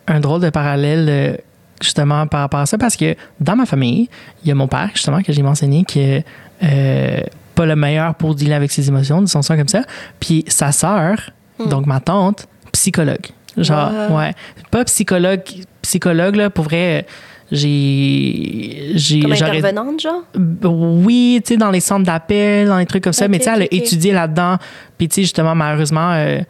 [0.08, 1.36] un drôle de parallèle euh,
[1.80, 4.08] justement par rapport à ça parce que dans ma famille,
[4.42, 6.24] il y a mon père justement que j'ai mentionné qui est
[6.64, 7.20] euh,
[7.54, 9.82] pas le meilleur pour dealer avec ses émotions, disons ça comme ça.
[10.18, 11.30] Puis sa sœur,
[11.66, 13.26] donc ma tante, psychologue.
[13.56, 14.16] Genre, Wow.
[14.18, 14.34] ouais.
[14.70, 15.40] Pas psychologue,
[15.82, 17.06] psychologue, là, pour vrai.
[17.50, 18.92] J'ai.
[18.94, 20.22] j'ai Comme intervenante, genre?
[20.64, 23.26] oui, tu sais, dans les centres d'appel, dans les trucs comme ça.
[23.28, 24.56] Mais tu sais, elle a étudié là-dedans.
[24.96, 26.40] Puis, tu sais, justement, malheureusement, euh,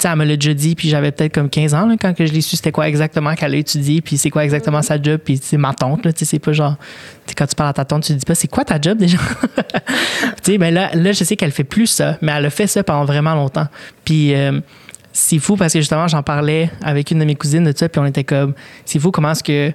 [0.00, 2.26] sais, elle me l'a déjà dit, puis j'avais peut-être comme 15 ans là, quand que
[2.26, 5.20] je l'ai su, c'était quoi exactement qu'elle a étudié, puis c'est quoi exactement sa job,
[5.24, 7.70] puis c'est ma tante, là, tu sais, c'est pas genre, tu sais, quand tu parles
[7.70, 9.18] à ta tante, tu te dis pas, c'est quoi ta job déjà?
[9.56, 9.82] tu
[10.42, 12.82] sais, ben là, là, je sais qu'elle fait plus ça, mais elle a fait ça
[12.82, 13.66] pendant vraiment longtemps.
[14.04, 14.60] Puis euh,
[15.12, 18.00] c'est fou parce que justement, j'en parlais avec une de mes cousines de ça, puis
[18.00, 18.54] on était comme,
[18.84, 19.72] c'est fou comment est-ce que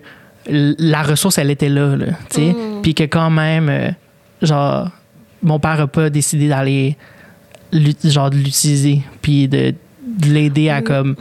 [0.47, 3.89] la ressource, elle était là, là tu sais, puis que quand même, euh,
[4.41, 4.89] genre,
[5.43, 6.97] mon père a pas décidé d'aller,
[8.03, 9.73] genre, de l'utiliser, puis de,
[10.19, 11.15] de l'aider à comme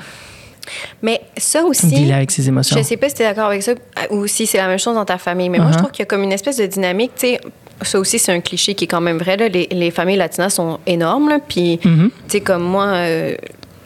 [1.03, 2.13] Mais ça aussi.
[2.13, 2.77] avec ses émotions.
[2.77, 3.73] Je sais pas si tu es d'accord avec ça
[4.11, 5.79] ou si c'est la même chose dans ta famille, mais moi, je Uh-huh.
[5.79, 7.41] trouve qu'il y a comme une espèce de dynamique, tu sais.
[7.83, 9.37] Ça aussi, c'est un cliché qui est quand même vrai.
[9.37, 9.49] Là.
[9.49, 11.29] Les, les familles latinas sont énormes.
[11.29, 12.11] là, Puis, Mhm.
[12.11, 13.37] tu sais, comme moi, euh,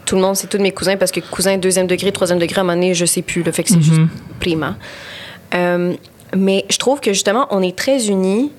[0.07, 2.61] tout le monde, c'est tous mes cousins parce que cousins deuxième degré, troisième degré, à
[2.63, 3.43] un moment donné, je sais plus.
[3.43, 4.01] Le fait que c'est juste
[4.41, 4.77] prima.
[5.55, 5.93] Euh,
[6.35, 8.51] mais je trouve que justement, on est très unis.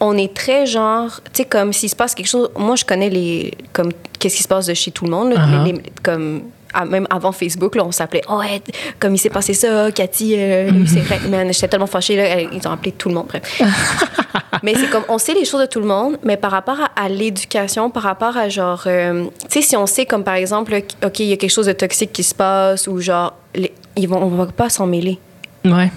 [0.00, 2.50] On est très genre, tu sais, comme s'il se passe quelque chose.
[2.56, 3.52] Moi, je connais les.
[3.72, 5.32] Comme, qu'est-ce qui se passe de chez tout le monde.
[5.34, 5.36] là.
[5.46, 5.64] Uh-huh.
[5.64, 8.62] Les- les- comme, ah, même avant Facebook, là, on s'appelait, oh, ouais,
[8.98, 11.18] comme il s'est passé ça, Cathy, euh, lui, c'est vrai.
[11.28, 13.60] Man, j'étais tellement fâchée, là, elle- ils ont appelé tout le monde, bref.
[14.62, 17.02] mais c'est comme, on sait les choses de tout le monde, mais par rapport à,
[17.04, 20.74] à l'éducation, par rapport à genre, euh, tu sais, si on sait, comme par exemple,
[21.04, 24.08] OK, il y a quelque chose de toxique qui se passe, ou genre, les- ils
[24.08, 25.18] vont, on va pas s'en mêler.
[25.64, 25.90] Ouais.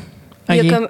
[0.49, 0.87] Il y a comme,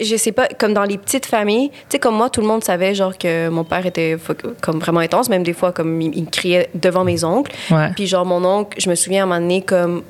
[0.00, 2.64] je sais pas, comme dans les petites familles, tu sais, comme moi, tout le monde
[2.64, 4.16] savait, genre, que mon père était
[4.60, 7.52] comme vraiment intense, même des fois, comme il, il criait devant mes oncles.
[7.70, 7.90] Ouais.
[7.94, 10.02] Puis, genre, mon oncle, je me souviens à un moment donné, comme,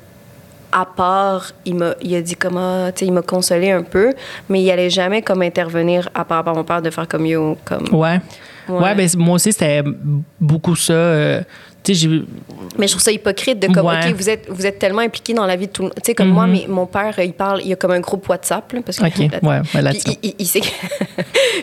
[0.71, 3.83] à part, il m'a il a dit comme, ah, tu sais, il m'a consolé un
[3.83, 4.13] peu,
[4.49, 7.25] mais il allait jamais, comme, intervenir à part, à part mon père de faire comme
[7.25, 7.87] yo, comme.
[7.93, 8.19] Ouais.
[8.67, 8.79] Ouais.
[8.79, 9.83] Ouais, ben, moi aussi, c'était
[10.39, 10.93] beaucoup ça.
[10.93, 11.41] euh.
[12.77, 14.09] Mais je trouve ça hypocrite de comme, Ouais.
[14.09, 15.95] OK, vous êtes, vous êtes tellement impliqués dans la vie de tout le monde.
[15.97, 18.27] Tu sais, comme moi, mais, mon père, il parle, il y a comme un groupe
[18.27, 19.05] WhatsApp, là, parce que.
[19.05, 20.17] OK, ouais, ouais, là Puis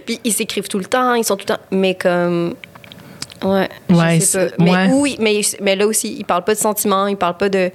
[0.06, 1.62] puis ils s'écrivent tout le temps, ils sont tout le temps.
[1.70, 2.54] Mais comme.
[3.44, 3.68] Ouais.
[3.90, 4.54] je Ouais, sais pas.
[4.56, 7.48] c'est- Mais oui, mais, mais là aussi, ils parlent pas de sentiments, ils parlent pas
[7.48, 7.70] de.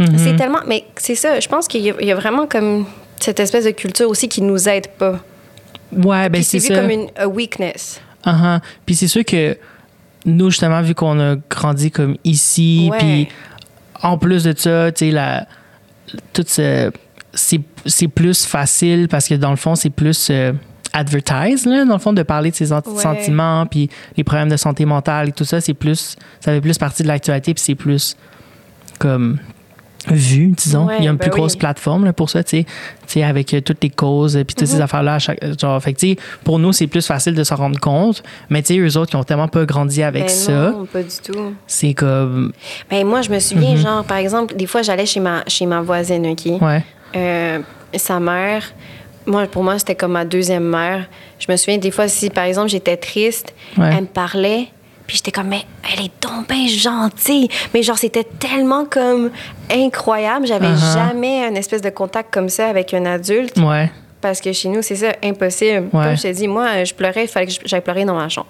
[0.00, 0.18] Mm-hmm.
[0.18, 0.58] C'est tellement.
[0.66, 2.86] Mais c'est ça, je pense qu'il y, y a vraiment comme
[3.20, 5.20] cette espèce de culture aussi qui nous aide pas.
[5.96, 6.80] Ouais, ben, c'est c'est vu ça.
[6.80, 8.00] comme une a weakness.
[8.24, 8.58] Uh-huh.
[8.84, 9.56] Puis c'est sûr que
[10.26, 13.28] nous, justement, vu qu'on a grandi comme ici, puis
[14.02, 15.46] en plus de ça, tu sais, la,
[16.32, 16.90] tout ce-
[17.32, 20.52] c'est, c'est plus facile parce que dans le fond, c'est plus euh,
[20.92, 23.02] advertise, là, dans le fond, de parler de ses anti- Ouais.
[23.02, 26.78] sentiments, puis les problèmes de santé mentale et tout ça, c'est plus, ça fait plus
[26.78, 28.16] partie de l'actualité, puis c'est plus
[28.98, 29.38] comme
[30.14, 30.86] vu, disons.
[30.86, 32.64] Ouais, Il y a une ben plus grosse plateforme là, pour ça, tu
[33.06, 34.74] sais, avec euh, toutes les causes, euh, puis toutes Mhm.
[34.74, 35.14] ces affaires-là.
[35.14, 37.78] à chaque- Genre, fait que, tu sais, pour nous, c'est plus facile de s'en rendre
[37.80, 40.86] compte, mais tu sais, eux autres, qui ont tellement pas grandi avec Ben ça, Non,
[40.86, 41.54] pas du tout.
[41.66, 42.52] c'est comme.
[42.90, 43.82] Ben moi, je me souviens, Mm-hmm.
[43.82, 46.60] genre, par exemple, des fois, j'allais chez ma, chez ma voisine, OK?
[46.60, 46.84] Ouais.
[47.16, 47.58] Euh,
[47.94, 48.62] sa mère,
[49.26, 51.06] moi, pour moi, c'était comme ma deuxième mère.
[51.38, 53.90] Je me souviens des fois, si par exemple j'étais triste, Ouais.
[53.92, 54.68] elle me parlait,
[55.06, 57.48] puis j'étais comme, mais elle est donc bien gentille.
[57.72, 59.30] Mais genre, c'était tellement comme
[59.70, 60.46] incroyable.
[60.46, 60.94] J'avais Uh-huh.
[60.94, 63.56] jamais un espèce de contact comme ça avec un adulte.
[63.58, 63.90] Ouais.
[64.20, 65.88] Parce que chez nous, c'est ça, impossible.
[65.92, 66.04] Ouais.
[66.04, 68.48] Comme je t'ai dit, moi, je pleurais, il fallait que j'aille pleurer dans ma chambre.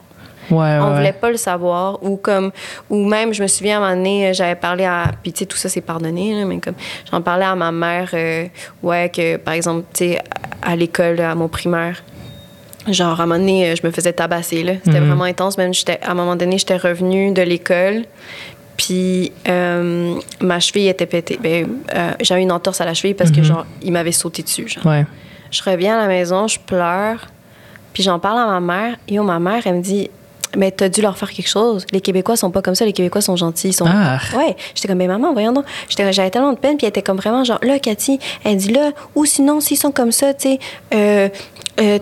[0.50, 0.78] Ouais, ouais.
[0.80, 0.96] On ouais.
[0.96, 2.02] voulait pas le savoir.
[2.02, 2.52] Ou comme
[2.88, 5.10] ou même, je me souviens, à un moment donné, j'avais parlé à...
[5.22, 6.74] Puis, tu sais, tout ça, c'est pardonné, là, mais comme...
[7.10, 8.46] J'en parlais à ma mère, euh,
[8.82, 10.18] ouais, que, par exemple, tu sais,
[10.62, 12.02] à à l'école, à mon primaire,
[12.88, 14.72] genre, à un moment donné, euh, je me faisais tabasser, là.
[14.84, 15.06] C'était Mhm.
[15.08, 15.58] vraiment intense.
[15.58, 18.04] Même, j'étais- à un moment donné, j'étais revenue de l'école,
[18.76, 21.38] puis euh, ma cheville était pétée.
[21.42, 23.44] Ben, euh, j'avais une entorse à la cheville parce que, Mhm.
[23.44, 24.84] genre, il m'avait sauté dessus, genre.
[24.86, 25.04] Ouais.
[25.50, 27.26] Je reviens à la maison, je pleure,
[27.92, 28.96] puis j'en parle à ma mère.
[29.08, 30.10] Et ma mère, elle me dit
[30.56, 31.84] Mais t'as dû leur faire quelque chose.
[31.92, 33.68] Les Québécois sont pas comme ça, les Québécois sont gentils.
[33.68, 33.84] Ils sont...
[33.86, 34.18] Ah.
[34.34, 34.56] Ouais.
[34.74, 35.66] J'étais comme Mais maman, voyons donc.
[35.88, 38.72] J'étais- J'avais tellement de peine, puis elle était comme vraiment genre Là, Cathy, elle dit
[38.72, 40.58] là, ou sinon, s'ils sont comme ça, tu sais,
[40.94, 41.28] euh,
[41.80, 41.98] euh,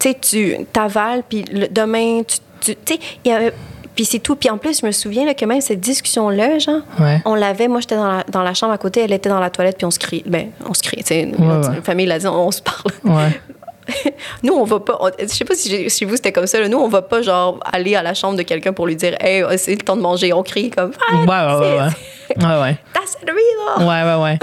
[0.00, 2.22] tu sais, tu t'avales, puis le- demain,
[2.60, 2.74] tu.
[2.84, 3.52] sais, il y avait.
[3.94, 4.36] Puis c'est tout.
[4.36, 7.20] Puis en plus, je me souviens là, que même cette discussion-là, genre, Ouais.
[7.24, 7.68] on l'avait.
[7.68, 9.84] Moi, j'étais dans la, dans la chambre à côté, elle était dans la toilette, puis
[9.84, 10.22] on se crie.
[10.26, 10.98] Ben, on se crie.
[11.02, 12.92] Tu sais, Ouais, famille l'a dit, on, on se parle.
[13.04, 13.40] Ouais.
[14.44, 14.96] Nous, on va pas.
[15.00, 16.60] on- je sais pas si chez vous c'était comme ça.
[16.60, 16.68] là.
[16.68, 19.42] Nous, on va pas genre aller à la chambre de quelqu'un pour lui dire, hey,
[19.58, 20.32] c'est le temps de manger.
[20.32, 22.46] On crie comme, Ouais, ouais, ouais, ouais.
[22.46, 22.78] Ouais, ouais.
[22.94, 23.86] That's real.
[23.88, 24.38] Ouais, ouais, ouais.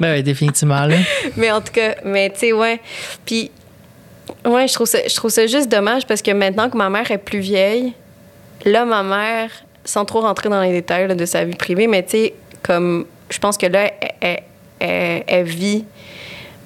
[0.00, 0.96] Ben ouais, définitivement, là.
[1.36, 2.80] Mais en tout cas, mais tu sais, ouais.
[3.24, 3.50] Puis,
[4.44, 7.10] ouais, je trouve, ça, je trouve ça juste dommage parce que maintenant que ma mère
[7.10, 7.92] est plus vieille,
[8.64, 9.50] là, ma mère,
[9.84, 13.06] sans trop rentrer dans les détails là, de sa vie privée, mais tu sais, comme,
[13.30, 14.42] je pense que là, elle, elle-
[14.80, 15.84] elle- elle vit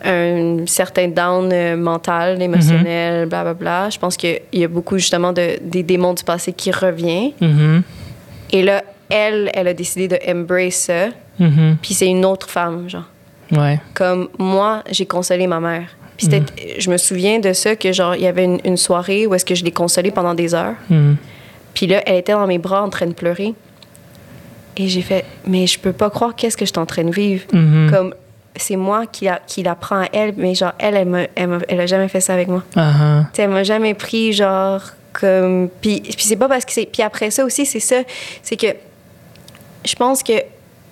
[0.04, 3.88] un certain down euh, mental, émotionnel, blablabla.
[3.90, 7.32] Je pense qu'il y a beaucoup, justement, de, des démons du passé qui reviennent.
[7.40, 7.82] Mhm.
[8.52, 11.06] Et là, elle, elle a décidé de embrace ça.
[11.38, 11.78] Mhm.
[11.80, 13.04] Puis c'est une autre femme, genre
[13.52, 13.78] Ouais.
[13.94, 15.88] comme moi, j'ai consolé ma mère.
[16.16, 16.44] Puis c'était, Mm.
[16.81, 19.44] je me souviens de ça, que genre, il y avait une, une soirée où est-ce
[19.44, 20.74] que je l'ai consolée pendant des heures.
[20.90, 21.16] Mhm.
[21.74, 23.53] Puis là, elle était dans mes bras en train de pleurer.
[24.77, 27.11] Et j'ai fait, mais je peux pas croire qu'est-ce que je suis en train de
[27.12, 27.44] vivre.
[27.53, 27.90] Mhm.
[27.90, 28.14] Comme,
[28.57, 31.61] c'est moi qui, la, qui l'apprends à elle, mais genre, elle, elle, me, elle, me-
[31.68, 32.62] elle a jamais fait ça avec moi.
[32.72, 34.81] Tu sais, elle m'a jamais pris, genre,
[35.12, 35.68] comme.
[35.81, 36.87] Puis, puis c'est pas parce que c'est.
[36.87, 38.03] Puis après ça aussi, c'est ça.
[38.42, 38.68] C'est que
[39.85, 40.33] je pense que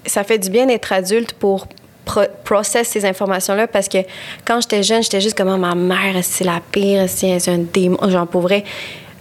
[0.07, 1.67] ça fait du bien d'être adulte pour
[2.05, 3.99] pro- process ces informations-là parce que
[4.45, 7.99] quand j'étais jeune, j'étais juste comme Ah, ma mère, c'est la pire, c'est un démon,
[8.09, 8.65] genre pour vrai.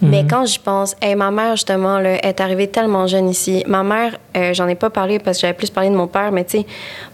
[0.04, 3.64] Mais quand j'y pense, hey, ma mère, justement, là, est arrivée tellement jeune ici.
[3.68, 6.32] Ma mère, euh, j'en ai pas parlé parce que j'avais plus parlé de mon père,
[6.32, 6.66] mais tu sais,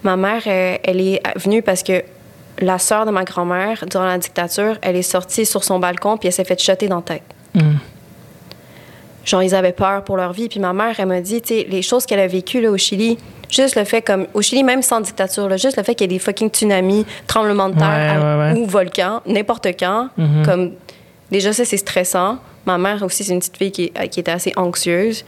[0.03, 2.01] ma mère, euh, elle est venue parce que
[2.59, 6.27] la sœur de ma grand-mère, durant la dictature, elle est sortie sur son balcon puis
[6.27, 7.23] elle s'est fait shotter dans la tête.
[7.55, 7.75] Mm.
[9.27, 10.47] Genre, ils avaient peur pour leur vie.
[10.47, 12.77] Puis ma mère, elle m'a dit, tu sais, les choses qu'elle a vécues là, au
[12.77, 13.17] Chili,
[13.49, 14.25] juste le fait comme.
[14.33, 17.05] Au Chili, même sans dictature, là, juste le fait qu'il y ait des fucking tsunamis,
[17.27, 18.59] tremblements de terre Ouais, à- ouais, ouais.
[18.61, 20.45] ou volcans, n'importe quand, Mhm.
[20.45, 20.71] comme.
[21.29, 22.37] Déjà, ça, c'est stressant.
[22.65, 25.25] Ma mère aussi, c'est une petite fille qui, est- qui était assez anxieuse.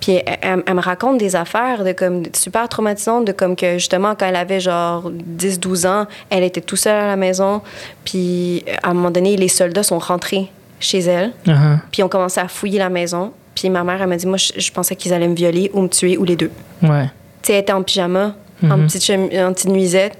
[0.00, 3.74] Puis elle, elle- elle me raconte des affaires de comme super traumatisantes, de comme que
[3.74, 7.60] justement quand elle avait genre 10-12 ans, elle était tout seule à la maison.
[8.06, 10.48] Puis à un moment donné, les soldats sont rentrés
[10.80, 11.32] chez elle.
[11.46, 11.78] Uh-huh.
[11.92, 13.32] Puis on commençait à fouiller la maison.
[13.54, 15.82] Puis ma mère, elle m'a dit, moi, je, je pensais qu'ils allaient me violer ou
[15.82, 16.50] me tuer ou les deux.
[16.82, 17.04] Ouais.
[17.42, 18.86] Tu sais, elle était en pyjama, en, Mhm.
[18.86, 20.16] petite en petite nuisette.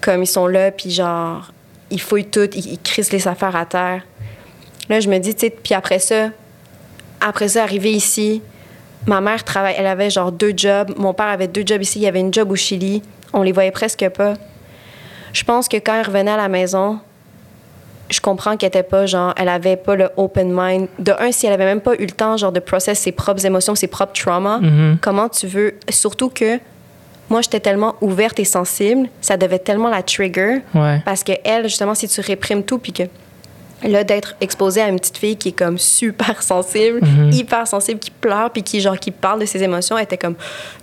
[0.00, 1.50] Comme ils sont là, puis genre,
[1.90, 4.02] ils fouillent tout, ils, ils crissent les affaires à terre.
[4.88, 6.28] Là, je me dis, tu sais, puis après ça,
[7.20, 8.40] après ça, arrivé ici,
[9.06, 10.92] ma mère travaille, elle avait genre deux jobs.
[10.96, 13.02] Mon père avait deux jobs ici, il y avait une job au Chili.
[13.32, 14.34] On les voyait presque pas.
[15.32, 17.00] Je pense que quand elle revenait à la maison,
[18.10, 20.88] je comprends qu'elle était pas genre, elle avait pas le open mind.
[20.98, 23.44] De un, si elle avait même pas eu le temps genre de process ses propres
[23.44, 24.98] émotions, ses propres traumas, Mhm.
[25.00, 26.58] comment tu veux, surtout que
[27.28, 31.02] moi j'étais tellement ouverte et sensible, ça devait tellement la trigger Ouais.
[31.04, 33.02] parce que elle justement si tu réprimes tout puis que
[33.86, 37.30] là d'être exposée à une petite fille qui est comme super sensible, Mhm.
[37.32, 40.34] hyper sensible qui pleure puis qui genre qui parle de ses émotions, elle était comme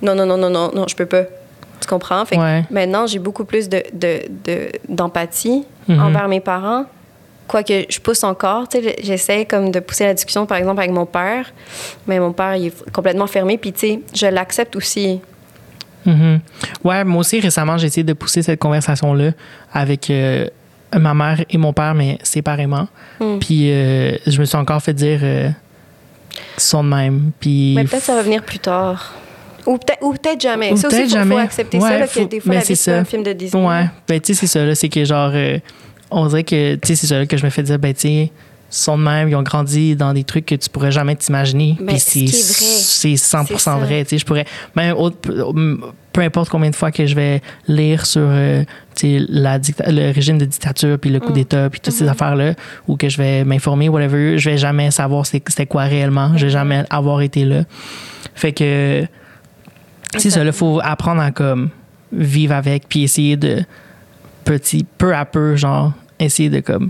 [0.02, 1.24] non non non non non non, je peux pas.
[1.82, 2.24] Tu comprends?
[2.26, 6.02] Fait que maintenant j'ai beaucoup plus de de- de- d'empathie Mhm.
[6.02, 6.86] envers mes parents.
[7.48, 10.92] Quoique je pousse encore, tu sais, j'essaie comme de pousser la discussion, par exemple, avec
[10.92, 11.52] mon père.
[12.08, 13.58] Mais mon père, il est complètement fermé.
[13.58, 15.20] Puis, tu sais, je l'accepte aussi.
[16.06, 16.40] Mhm.
[16.84, 19.32] Ouais, moi aussi, récemment, j'ai essayé de pousser cette conversation-là
[19.74, 20.48] avec euh,
[20.94, 22.88] ma mère et mon père, mais séparément.
[23.20, 23.40] Mm.
[23.40, 25.50] Puis euh, je me suis encore fait dire euh,
[26.54, 27.32] qu'ils sont de même.
[27.40, 29.14] Puis Mais peut-être ça va venir plus tard.
[29.66, 30.72] Ou peut-être jamais.
[30.74, 31.40] Ou ça aussi, faut, jamais.
[31.40, 33.02] accepter ça, Ouais, là, faut- que des fois, mais la c'est vie, c'est pas ça.
[33.02, 33.66] un film de Disney.
[33.68, 35.58] Ouais, ben tu sais, c'est ça, là, c'est que genre, euh,
[36.12, 38.14] on dirait que, tu sais, c'est ça que je me fais dire, ben tu sais,
[38.14, 38.32] ils
[38.70, 41.78] sont de même, ils ont grandi dans des trucs que tu pourrais jamais t'imaginer.
[41.80, 42.34] Ben, ce c'est vrai.
[42.34, 43.76] c'est 100% C'est ça.
[43.78, 45.18] vrai, tu sais, je pourrais, même autre-
[46.12, 48.64] peu importe combien de fois que je vais lire sur, euh,
[48.96, 51.36] tu sais, la le régime de dictature, puis le coup Mm.
[51.36, 52.10] d'État, puis toutes ces Mhm.
[52.12, 52.54] affaires-là,
[52.88, 56.46] ou que je vais m'informer, whatever, je vais jamais savoir c'est- c'était quoi réellement, je
[56.46, 57.64] vais jamais avoir été là.
[58.34, 59.06] Fait que,
[60.18, 61.70] c'est ça, il faut apprendre à comme
[62.12, 63.64] vivre avec, puis essayer de
[64.46, 66.90] petit, peu à peu, genre, essayer de comme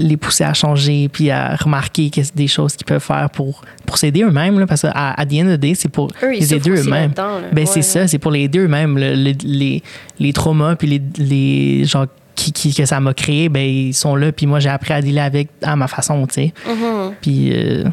[0.00, 3.62] les pousser à changer, puis à remarquer que c'est des choses qu'ils peuvent faire pour,
[3.86, 6.32] pour s'aider eux-mêmes, là, parce qu'à à the end of the day, c'est pour Eux,
[6.32, 7.12] les aider eux-mêmes.
[7.14, 8.98] Ben, Ouais, c'est ça, c'est pour les aider eux-mêmes.
[8.98, 9.82] le- le- les,
[10.18, 14.16] les traumas, puis les, les gens qui, qui- que ça m'a créé, ben, ils sont
[14.16, 16.52] là, puis moi, j'ai appris à dealer avec à ma façon, tu sais.
[16.66, 17.12] Mhm.
[17.20, 17.84] Puis, euh,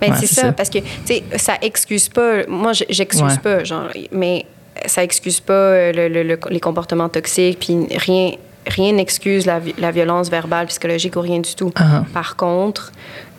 [0.00, 0.52] Ben, Ouais, c'est ça, ça.
[0.52, 2.46] parce que, tu sais, ça excuse pas.
[2.48, 3.38] Moi, j'excuse Ouais.
[3.42, 4.46] pas, genre, mais
[4.86, 8.32] ça excuse pas euh, le- le- le- les comportements toxiques, puis rien
[8.66, 11.72] rien n'excuse la, vi- la violence verbale, psychologique ou rien du tout.
[11.76, 12.04] Ah.
[12.12, 12.92] Par contre,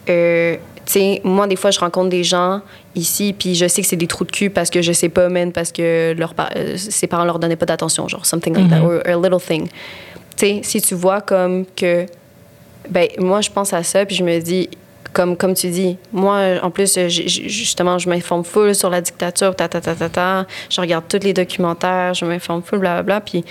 [0.10, 2.62] euh, tu sais, moi, des fois, je rencontre des gens
[2.96, 5.30] ici, puis je sais que c'est des trous de cul parce que je sais pas,
[5.30, 8.67] man, parce que leurs pa- euh, ses parents leur donnaient pas d'attention, genre, something like
[8.70, 8.86] that, Mhm.
[8.86, 9.67] or a little thing.
[10.36, 12.08] Tu sais, si tu vois comme que
[12.89, 14.67] ben moi je pense à ça puis je me dis
[15.13, 19.67] comme comme tu dis moi en plus justement je m'informe full sur la dictature ta
[19.67, 23.21] ta ta ta ta je regarde tous les documentaires je m'informe full bla bla bla
[23.21, 23.43] puis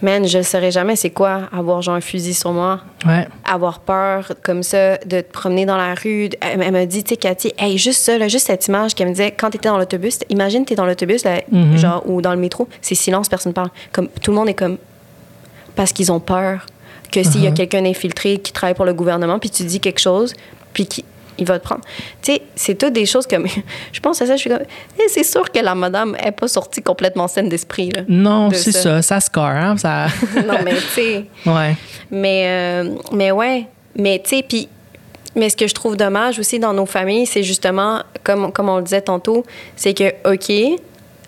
[0.00, 3.26] man je saurais jamais c'est quoi avoir genre un fusil sur moi ouais.
[3.44, 7.10] avoir peur comme ça de te promener dans la rue elle, elle m'a dit tu
[7.10, 9.78] sais Cathy hey juste ça là, juste cette image qu'elle me disait quand t'étais dans
[9.78, 11.76] l'autobus imagine t'es dans l'autobus Mhm.
[11.78, 14.76] genre ou dans le métro c'est silence personne parle comme tout le monde est comme
[15.74, 16.66] parce qu'ils ont peur
[17.10, 17.56] que s'il y a Mhm.
[17.56, 20.34] quelqu'un d'infiltré qui travaille pour le gouvernement, puis tu dis quelque chose,
[20.78, 21.04] puis qui
[21.40, 21.82] il va te prendre.
[22.20, 23.46] Tu sais, c'est toutes des choses comme.
[23.92, 24.62] je pense à ça, je suis comme.
[24.98, 28.02] Eh, c'est sûr que la madame n'est pas sortie complètement saine d'esprit, là.
[28.08, 28.82] Non, de c'est ça.
[28.82, 29.02] ça.
[29.02, 30.06] ça, score, hein, ça...
[30.46, 31.24] non, mais tu sais.
[31.46, 31.76] ouais.
[32.10, 33.66] Mais, euh, mais ouais.
[33.96, 34.68] Mais tu sais, puis.
[35.36, 38.78] Mais ce que je trouve dommage aussi dans nos familles, c'est justement, comme, comme on
[38.78, 39.44] le disait tantôt,
[39.76, 40.80] c'est que, OK,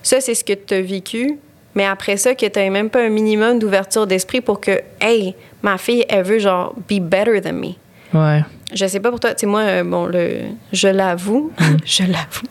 [0.03, 1.39] ça, c'est ce que tu as vécu,
[1.77, 5.37] mais après ça, que tu n'as même pas un minimum d'ouverture d'esprit pour que, hey,
[5.63, 7.75] ma fille, elle veut, genre, be better than me.
[8.15, 8.43] Ouais.
[8.73, 10.43] Je sais pas pour toi, tu sais, moi, euh, bon, le,
[10.73, 11.51] je l'avoue,
[11.85, 12.47] je l'avoue,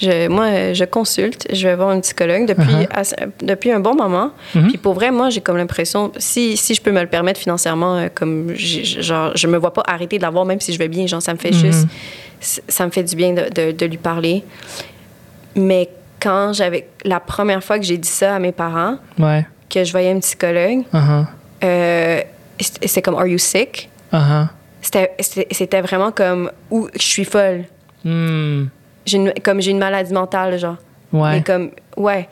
[0.00, 2.86] je, moi, je consulte, je vais voir un psychologue depuis, Uh-huh.
[2.92, 4.30] assez- depuis un bon moment.
[4.54, 4.68] Mhm.
[4.68, 7.96] Puis pour vrai, moi, j'ai comme l'impression, si, si je peux me le permettre financièrement,
[7.96, 11.06] euh, comme genre, je me vois pas arrêter de l'avoir, même si je vais bien,
[11.08, 11.58] genre, ça me fait Mhm.
[11.60, 11.88] juste,
[12.68, 14.44] ça me fait du bien de, de- de lui parler.
[15.56, 15.88] Mais
[16.20, 19.46] quand j'avais, la première fois que j'ai dit ça à mes parents, Ouais.
[19.68, 21.24] que je voyais un psychologue, Uh-huh.
[21.64, 22.20] euh,
[22.60, 23.88] c'est c'est comme, Are you sick?
[24.12, 24.46] Uh-huh.
[24.46, 24.50] C'était-
[25.50, 27.64] C'était vraiment comme, ou je suis folle.
[28.04, 28.64] Hmm.
[29.06, 30.76] J'ai une- comme j'ai une maladie mentale, genre.
[31.12, 31.32] Ouais.
[31.36, 32.28] Mais comme, ouais.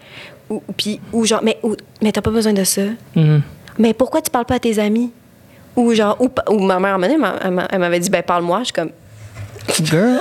[0.50, 2.82] Ou, puis, ou genre, mais, ou- mais t'as pas besoin de ça.
[3.16, 3.42] Mhm.
[3.78, 5.11] Mais pourquoi tu parles pas à tes amis?
[5.76, 8.59] Ou genre, ou, ou ma mère, elle m'a- elle m'avait dit, ben parle-moi.
[8.61, 8.90] Je suis comme,
[9.84, 10.18] Girl.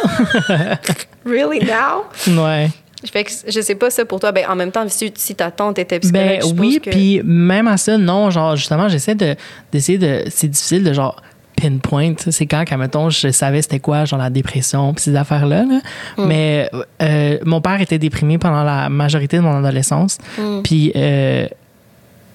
[1.25, 2.05] really now?
[2.43, 2.69] ouais.
[3.03, 4.32] Je fais que je sais pas ça pour toi.
[4.32, 6.89] Ben, en même temps, si, si ta tante était psychologue, Ben je suppose oui, que...
[6.91, 9.36] puis même à ça, non, genre justement, j'essaie de
[9.71, 10.23] d'essayer de.
[10.29, 11.19] C'est difficile de genre
[11.62, 12.14] pinpoint.
[12.30, 15.64] C'est quand, quand mettons, je savais c'était quoi, genre la dépression, puis ces affaires-là.
[15.66, 15.80] là.
[16.18, 16.26] Mm.
[16.28, 16.70] Mais
[17.01, 20.18] euh, mon père était déprimé pendant la majorité de mon adolescence.
[20.38, 20.62] Mm.
[20.64, 21.47] Puis, euh,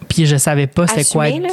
[0.08, 1.28] puis je savais pas c'était quoi.
[1.28, 1.48] Être- là?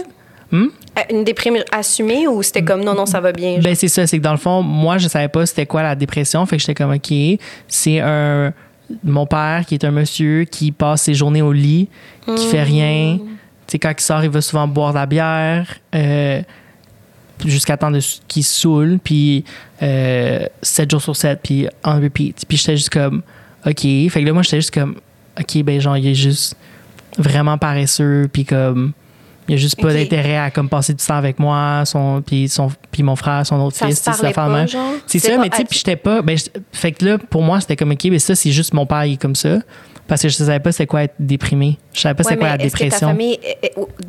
[0.51, 0.67] Hmm?
[0.99, 3.53] Euh, Une déprime assumée ou c'était comme, non, non, ça va bien?
[3.53, 3.63] genre?
[3.63, 5.95] Ben c'est ça, c'est que dans le fond, moi je savais pas c'était quoi la
[5.95, 8.53] dépression, fait que j'étais comme ok, c'est un
[9.03, 11.87] mon père qui est un monsieur qui passe ses journées au lit,
[12.35, 13.17] qui fait rien.
[13.17, 16.41] Tu sais quand il sort, il va souvent boire de la bière euh,
[17.45, 17.91] jusqu'à temps
[18.27, 19.43] qu'il saoule, puis
[19.81, 22.45] euh, 7 jours sur 7 puis on repeat.
[22.47, 23.21] Puis j'étais juste comme
[23.65, 24.95] ok, fait que là moi j'étais juste comme
[25.39, 26.55] ok ben genre il est juste
[27.17, 28.93] vraiment paresseux puis comme
[29.47, 32.71] il a juste pas d'intérêt à comme passer du temps avec moi, son puis son
[32.91, 34.33] puis mon frère, son autre Ça fils, affaire-là.
[34.33, 34.93] pas, genre?
[35.05, 36.21] C'est C'est ça, mais tu sais, puis j'étais pas.
[36.21, 36.37] Ben,
[36.71, 39.13] fait que là, pour moi, c'était comme, OK, mais ça, c'est juste mon père, il
[39.13, 39.59] est comme ça.
[40.05, 41.77] Parce que je savais pas c'est quoi être déprimé.
[41.93, 43.07] Je savais pas c'est quoi la est-ce que ta dépression.
[43.07, 43.39] famille,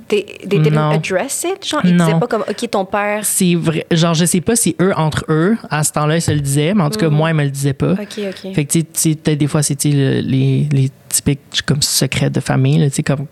[0.08, 0.90] they, they didn't Non.
[0.90, 1.66] address it?
[1.66, 2.06] Genre, ils Non.
[2.06, 3.20] disaient pas comme, OK, ton père...
[3.24, 3.86] C'est vrai.
[3.92, 6.74] Genre, je sais pas si eux, entre eux, à ce temps-là, ils se le disaient,
[6.74, 7.94] mais en tout cas, moi, ils me le disaient pas.
[7.94, 8.00] Mm.
[8.00, 8.54] OK, OK.
[8.54, 12.40] Fait que, tu sais, peut-être des fois, sais, le- les, les typiques comme secrets de
[12.40, 13.26] famille, tu sais, comme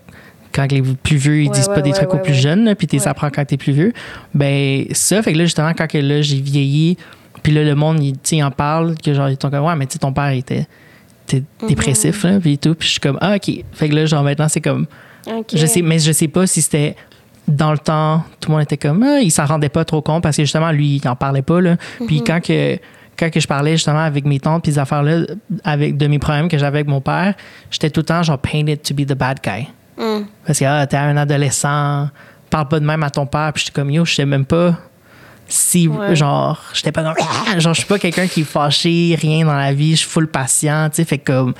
[0.52, 2.74] quand les plus vieux, ils Ouais, disent ouais, pas des ouais, trucs aux plus jeunes,
[2.76, 3.92] puis tu les apprends quand t'es plus vieux.
[4.34, 6.96] Ben, ça, fait que là, justement, quand que là, j'ai vieilli,
[7.42, 9.94] puis là, le monde, il, en parle, que genre, ils sont comme, ouais, mais tu
[9.94, 10.66] sais, ton père était,
[11.28, 11.68] Mm-hmm.
[11.68, 12.74] dépressif, là, puis tout.
[12.74, 13.64] Puis je suis comme, ah, OK.
[13.72, 14.86] Fait que là, genre, maintenant, c'est comme,
[15.26, 15.46] OK.
[15.54, 16.96] je sais, mais je sais pas si c'était
[17.48, 20.22] dans le temps, tout le monde était comme, ah, il s'en rendait pas trop compte
[20.22, 21.76] parce que justement, lui, il en parlait pas, là.
[22.06, 22.78] Puis quand que,
[23.18, 25.26] quand que je parlais justement avec mes tantes, puis ces affaires-là,
[25.64, 27.34] avec, de mes problèmes que j'avais avec mon père,
[27.70, 29.68] j'étais tout le temps, genre, painted to be the bad guy.
[29.98, 30.24] Mm.
[30.46, 32.08] Parce que, ah, t'es un adolescent,
[32.50, 34.76] parle pas de même à ton père, puis j'étais comme, yo, je sais même pas
[35.52, 36.14] si, Ouais.
[36.16, 37.14] genre, j'étais pas comme,
[37.60, 40.26] genre, je suis pas quelqu'un qui est fâché, rien dans la vie, je suis full
[40.28, 41.54] patient, tu sais, fait comme,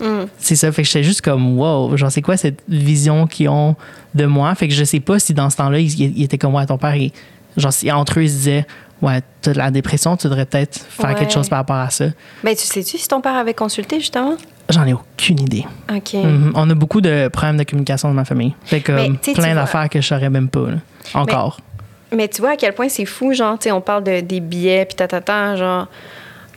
[0.00, 0.24] Mm.
[0.38, 3.76] c'est ça, fait que j'étais juste comme, wow, genre, c'est quoi cette vision qu'ils ont
[4.14, 4.54] de moi?
[4.54, 6.78] Fait que je sais pas si dans ce temps-là, ils, ils étaient comme, ouais, ton
[6.78, 7.12] père, il-
[7.58, 8.66] genre, si entre eux, ils se disaient,
[9.02, 11.16] ouais, t'as de la dépression, tu devrais peut-être faire Ouais.
[11.16, 12.06] quelque chose par rapport à ça.
[12.42, 14.36] Ben, tu sais-tu si ton père avait consulté, justement?
[14.70, 15.66] J'en ai aucune idée.
[15.94, 16.14] OK.
[16.14, 16.52] Mhm.
[16.54, 18.54] On a beaucoup de problèmes de communication dans ma famille.
[18.64, 20.76] Fait que, Mais, plein d'affaires que je saurais même pas, là.
[21.12, 21.58] Encore.
[21.60, 21.69] Mais
[22.10, 24.84] tu vois à quel point c'est fou, genre, tu sais, on parle de, des billets,
[24.84, 25.86] puis tatata, genre,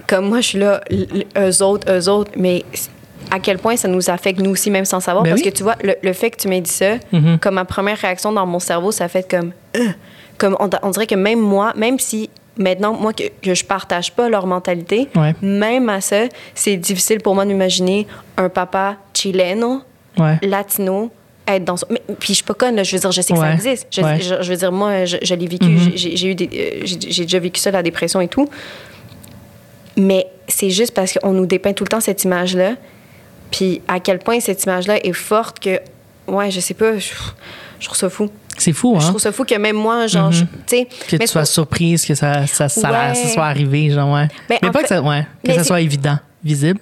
[0.08, 0.82] comme moi, je suis là,
[1.38, 2.64] eux autres, eux autres, mais
[3.32, 5.24] à quel point ça nous affecte nous aussi, même sans savoir.
[5.24, 5.50] Ben parce oui.
[5.50, 7.40] que tu vois, le, le fait que tu m'aies dit ça, Mhm.
[7.40, 9.52] comme ma première réaction dans mon cerveau, ça fait comme.
[9.78, 9.90] Euh,
[10.38, 14.12] comme on, on dirait que même moi, même si maintenant, moi, que, que je partage
[14.12, 15.34] pas leur mentalité, Ouais.
[15.42, 16.24] même à ça,
[16.54, 19.82] c'est difficile pour moi d'imaginer un papa chileno,
[20.18, 20.38] Ouais.
[20.42, 21.12] latino
[21.48, 21.86] être dans son...
[21.90, 23.54] mais, puis je suis pas conne là, je veux dire je sais que ça Ouais.
[23.54, 24.20] existe je, Ouais.
[24.22, 25.92] je- je veux dire moi je, je l'ai vécu Mhm.
[25.96, 28.48] j'ai- j'ai eu euh, j'ai déjà vécu ça la dépression et tout
[29.98, 32.76] mais c'est juste parce qu'on nous dépeint tout le temps cette image là
[33.52, 35.80] puis à quel point cette image là est forte que
[36.28, 37.10] ouais je sais pas je,
[37.80, 39.10] je trouve ça fou C'est fou, je hein?
[39.10, 40.34] trouve ça fou que même moi genre Mhm.
[40.34, 43.16] je- tu sais Que mais tu sois surprise que ça, ça, ça, Ouais.
[43.16, 44.28] ça soit arrivé, genre, ouais.
[44.50, 46.80] Mais Mais, pas fait- que ça, ouais, que ça soit évident, visible.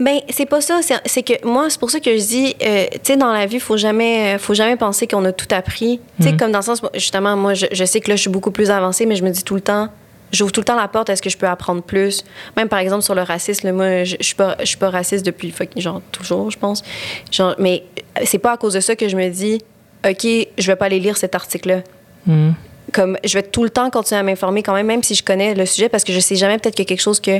[0.00, 0.80] Ben, c'est pas ça.
[1.04, 3.58] C'est- que moi, c'est pour ça que je dis, euh, tu sais, dans la vie,
[3.60, 6.00] faut jamais, euh, faut jamais penser qu'on a tout appris.
[6.18, 6.36] Tu sais, Mhm.
[6.38, 8.70] comme dans le sens, justement, moi, je, je sais que là, je suis beaucoup plus
[8.70, 9.88] avancée, mais je me dis tout le temps,
[10.32, 11.08] j'ouvre tout le temps la porte.
[11.10, 12.24] Est-ce que je peux apprendre plus?
[12.56, 15.24] Même par exemple sur le racisme, moi, je, je suis pas, je suis pas raciste
[15.24, 16.82] depuis, genre toujours, je pense.
[17.30, 17.84] Genre, mais
[18.18, 19.60] euh, c'est pas à cause de ça que je me dis,
[20.08, 20.26] ok,
[20.58, 21.80] je vais pas aller lire cet article-là
[22.26, 22.54] Mhm.
[22.92, 25.54] comme je vais tout le temps continuer à m'informer quand même, même si je connais
[25.54, 27.38] le sujet, parce que je sais jamais peut-être qu'il y a quelque chose que,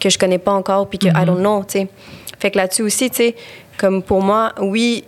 [0.00, 1.88] que je connais pas encore, puis que I don't know, tu sais.
[2.38, 3.36] Fait que là-dessus aussi, tu sais,
[3.76, 5.04] comme pour moi, oui,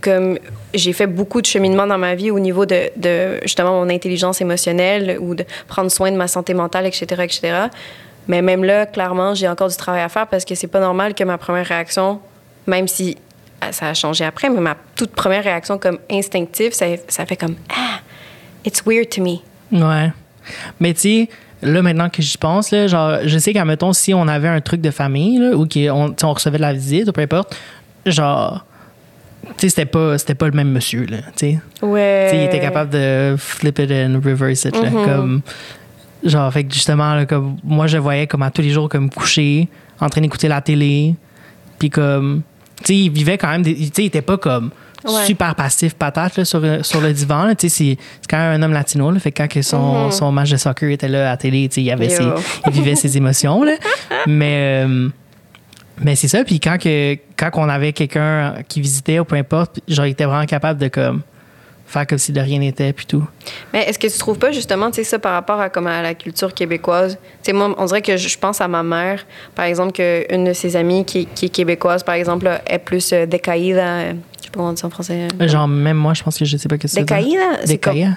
[0.00, 0.38] comme
[0.74, 4.40] j'ai fait beaucoup de cheminement dans ma vie au niveau de, de justement mon intelligence
[4.40, 7.54] émotionnelle ou de prendre soin de ma santé mentale, etc., etc.
[8.28, 11.14] Mais même là, clairement, j'ai encore du travail à faire parce que c'est pas normal
[11.14, 12.20] que ma première réaction,
[12.66, 13.16] même si
[13.60, 17.36] ah, ça a changé après, mais ma toute première réaction comme instinctive, ça, ça fait
[17.36, 18.00] comme ah,
[18.64, 19.38] it's weird to me.
[19.72, 20.10] Ouais.
[20.80, 21.28] Mais tu sais,
[21.62, 24.60] là, maintenant que j'y pense, là, genre, je sais qu'à mettons, si on avait un
[24.60, 27.56] truc de famille, là, ou qu'on on recevait de la visite, ou peu importe,
[28.04, 28.64] genre,
[29.42, 31.58] tu sais, c'était pas, c'était pas le même monsieur, là, tu sais.
[31.82, 32.26] Ouais.
[32.30, 35.04] Tu sais, il était capable de flip it and reverse it, là, Mhm.
[35.04, 35.40] comme,
[36.24, 39.08] genre, fait que justement, là, comme, moi, je voyais comme à tous les jours, comme
[39.10, 39.68] couché,
[40.00, 41.14] en train d'écouter la télé,
[41.78, 42.42] puis comme,
[42.78, 44.70] tu sais, il vivait quand même, tu sais, il était pas comme
[45.06, 45.24] Ouais.
[45.26, 47.96] super passif patate là, sur, sur le divan, c'est c'est
[48.28, 50.12] quand même un homme latino, là, fait que quand que son, Mhm.
[50.12, 52.24] son match de soccer était là à la télé, il, avait ses,
[52.66, 53.72] il vivait ses émotions, là,
[54.26, 54.84] mais...
[54.86, 55.08] euh,
[55.98, 59.80] mais c'est ça, puis quand, que, quand on avait quelqu'un qui visitait ou peu importe,
[59.88, 61.22] genre, il était vraiment capable de comme
[61.86, 63.24] faire comme si de rien n'était, puis tout.
[63.72, 66.02] Mais est-ce que tu trouves pas justement, tu sais, ça par rapport à, comme à
[66.02, 67.16] la culture québécoise?
[67.42, 70.76] Tu moi, on dirait que je, pense à ma mère, par exemple, qu'une de ses
[70.76, 74.14] amies qui, qui est québécoise, par exemple, là, est plus euh, décaïda.
[74.56, 75.28] Comment on dit ça en français.
[75.40, 77.00] euh, Genre, même moi, je pense que je sais pas que c'est.
[77.00, 77.40] Décaïda?
[77.64, 78.16] C'est comme, Décaïda?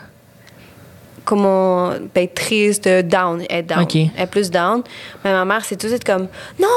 [1.25, 3.83] comment ben, triste, down, elle est down.
[3.83, 3.95] Ok.
[3.95, 4.81] Elle est plus down.
[5.23, 6.27] Mais ma mère, c'est tout de suite comme
[6.59, 6.67] non,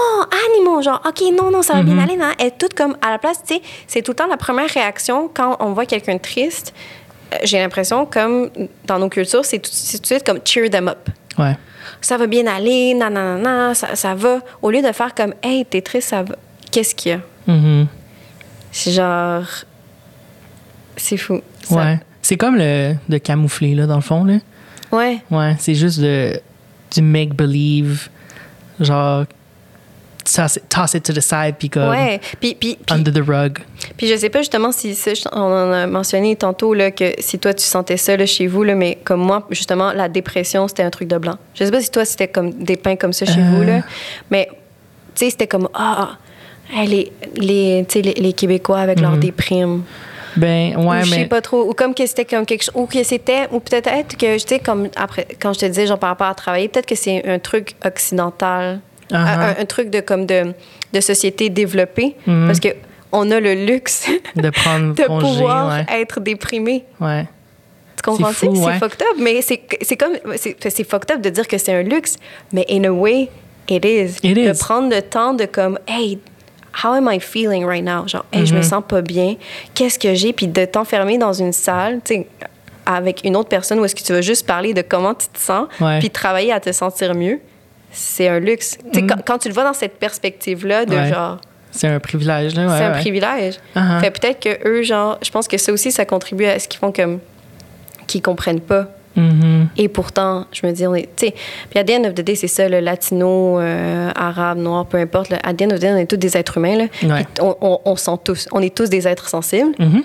[0.50, 2.16] animaux, genre OK, non, non, ça va bien aller.
[2.16, 2.26] Non.
[2.38, 4.68] Elle est toute comme à la place, tu sais, c'est tout le temps la première
[4.68, 6.74] réaction quand on voit quelqu'un triste.
[7.32, 8.50] euh, J'ai l'impression, comme
[8.86, 11.08] dans nos cultures, c'est tout, de suite comme cheer them up.
[11.38, 11.56] Ouais.
[12.02, 14.40] Ça va bien aller, nanana, ça, ça va.
[14.60, 16.34] Au lieu de faire comme hey, t'es triste, ça va.
[16.70, 17.20] Qu'est-ce qu'il y a?
[17.46, 17.86] Mhm.
[18.72, 19.44] C'est genre.
[20.96, 21.40] C'est fou.
[21.62, 22.00] Ça- Ouais.
[22.22, 24.38] C'est comme le de camoufler, là, dans le fond, là.
[24.92, 25.18] Ouais.
[25.30, 26.38] Ouais, c'est juste de,
[26.94, 28.08] du make-believe.
[28.80, 29.24] Genre,
[30.24, 32.20] toss it, toss it to the side, puis comme Ouais.
[32.40, 33.58] Puis, puis, puis, under the rug.
[33.96, 37.38] Puis je sais pas justement si ça, on en a mentionné tantôt là, que si
[37.38, 40.82] toi tu sentais ça là, chez vous, là, mais comme moi, justement, la dépression, c'était
[40.84, 41.36] un truc de blanc.
[41.54, 43.50] Je sais pas si toi c'était comme des pains comme ça chez Euh.
[43.50, 43.82] vous, là,
[44.30, 44.48] mais
[45.14, 46.18] tu sais, c'était comme Ah, ah,
[46.72, 49.82] les, les, les, les Québécois avec leur déprime.
[50.36, 51.26] Ben, ouais, ou je sais mais.
[51.26, 51.68] pas trop.
[51.68, 52.74] Ou comme que c'était comme quelque chose.
[52.74, 53.48] Ou que c'était.
[53.52, 56.34] Ou peut-être que, tu sais, comme après, quand je te disais, genre par rapport à
[56.34, 58.80] travailler, peut-être que c'est un truc occidental.
[59.10, 59.16] Uh-huh.
[59.16, 60.54] un, un truc de comme de,
[60.94, 62.16] de société développée.
[62.26, 62.46] Mhm.
[62.46, 62.68] Parce que
[63.12, 66.00] on a le luxe De prendre de congé, pouvoir ouais.
[66.00, 66.84] être déprimé.
[66.98, 67.26] Ouais.
[67.96, 68.78] Tu comprends C'est ouais.
[68.78, 69.58] fucked up, mais c'est
[69.96, 72.16] comme c'est c'est fucked up de dire que c'est un luxe,
[72.52, 73.28] mais in a way
[73.68, 74.16] it is.
[74.22, 74.58] It de is.
[74.58, 76.18] prendre le temps de comme hey
[76.84, 78.06] how am I feeling right now?
[78.06, 78.46] Genre hey Mm-hmm.
[78.46, 79.36] je me sens pas bien,
[79.74, 80.32] qu'est-ce que j'ai?
[80.32, 82.26] Puis de t'enfermer dans une salle, tu sais
[82.84, 85.38] avec une autre personne où est-ce que tu vas juste parler de comment tu te
[85.38, 86.00] sens Ouais.
[86.00, 87.38] puis travailler à te sentir mieux.
[87.92, 88.76] C'est un luxe.
[88.92, 90.98] Sais, quand, quand tu le vois dans cette perspective-là de Mm.
[90.98, 91.08] Ouais.
[91.12, 91.38] genre,
[91.70, 92.66] C'est un privilège, là.
[92.66, 93.54] Ouais, c'est un privilège.
[93.76, 94.00] Uh-huh.
[94.00, 96.80] Fait peut-être que eux, genre, je pense que ça aussi, ça contribue à ce qu'ils
[96.80, 97.20] font comme.
[98.08, 98.88] qu'ils comprennent pas.
[99.16, 99.68] Mhm.
[99.76, 101.08] Et pourtant, je me dis, on est.
[101.16, 101.34] Tu sais,
[101.70, 104.98] puis à the end of the day, c'est ça, le latino, euh, arabe, noir, peu
[104.98, 105.28] importe.
[105.30, 106.76] Là, à the end of the day, on est tous des êtres humains.
[106.76, 107.26] Là, Ouais.
[107.34, 108.48] Puis on, on, on sent tous.
[108.52, 109.72] On est tous des êtres sensibles.
[109.78, 110.02] Mhm.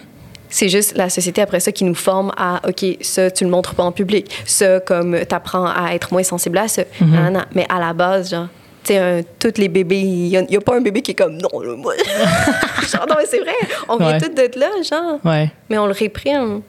[0.49, 3.75] C'est juste la société après ça qui nous forme à, OK, ça, tu le montres
[3.75, 4.31] pas en public.
[4.45, 6.83] Ça, comme, t'apprends à être moins sensible à ça.
[7.01, 7.11] Mhm.
[7.11, 7.45] Nanana.
[7.53, 8.47] Mais à la base, genre,
[8.83, 11.59] tu sais, tous les bébés, il n'y a, pas un bébé qui est comme, non,
[11.59, 11.93] là, moi.
[12.89, 13.51] genre, non, mais c'est vrai.
[13.89, 14.19] On vient Ouais.
[14.21, 15.19] tous de là, genre.
[15.25, 15.51] Ouais.
[15.69, 16.61] Mais on le réprime.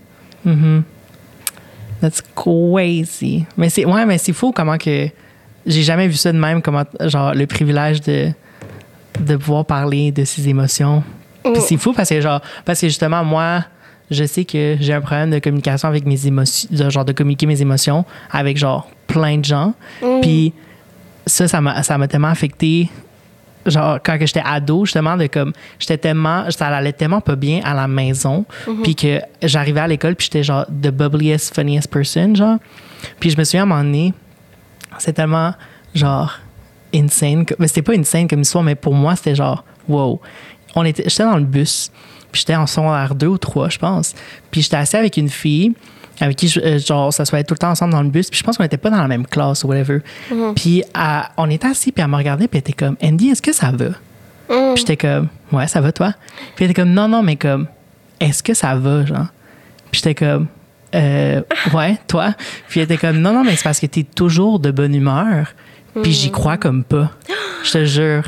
[2.01, 3.45] That's crazy.
[3.57, 5.09] Mais c'est ouais, mais c'est fou comment que
[5.67, 8.31] j'ai jamais vu ça de même comment genre le privilège de
[9.21, 11.03] de pouvoir parler de ses émotions.
[11.43, 11.61] Puis Mm.
[11.61, 13.65] c'est fou parce que genre parce que justement moi
[14.11, 17.47] je sais que j'ai un problème de communication avec mes émotions, de, genre de communiquer
[17.47, 19.75] mes émotions avec genre plein de gens.
[20.03, 20.21] Mm.
[20.23, 20.53] Puis
[21.27, 22.89] ça ça m'a ça m'a tellement affecté
[23.71, 27.75] genre quand j'étais ado justement de comme j'étais tellement ça allait tellement pas bien à
[27.75, 28.45] la maison
[28.83, 32.59] puis que j'arrivais à l'école puis j'étais genre the bubbliest funniest person genre.
[33.21, 34.13] Puis je me souviens à un moment donné
[34.99, 35.55] c'est tellement
[35.95, 36.39] genre
[36.95, 40.21] insane mais c'était pas insane comme histoire mais pour moi c'était genre wow.
[40.75, 41.91] On était j'étais dans le bus
[42.31, 44.15] puis j'étais en secondaire 2 ou 3 je pense
[44.51, 45.75] puis j'étais assis avec une fille
[46.21, 48.39] avec qui je- euh, genre ça se tout le temps ensemble dans le bus puis
[48.39, 50.01] je pense qu'on était pas dans la même classe ou whatever.
[50.57, 53.43] Puis euh, on était assis puis elle m'a regardé puis elle était comme Andy est-ce
[53.43, 53.89] que ça va?
[54.51, 54.75] Mm.
[54.75, 56.15] puis j'étais comme ouais ça va toi?
[56.57, 57.67] Puis elle était comme non non mais comme
[58.21, 59.27] est-ce que ça va genre?
[59.91, 60.47] Puis j'étais comme
[60.95, 61.43] euh,
[61.75, 62.35] ouais toi?
[62.69, 65.53] Puis elle était comme non non mais c'est parce que t'es toujours de bonne humeur
[66.03, 67.11] puis j'y crois comme pas.
[67.65, 68.23] Je te jure.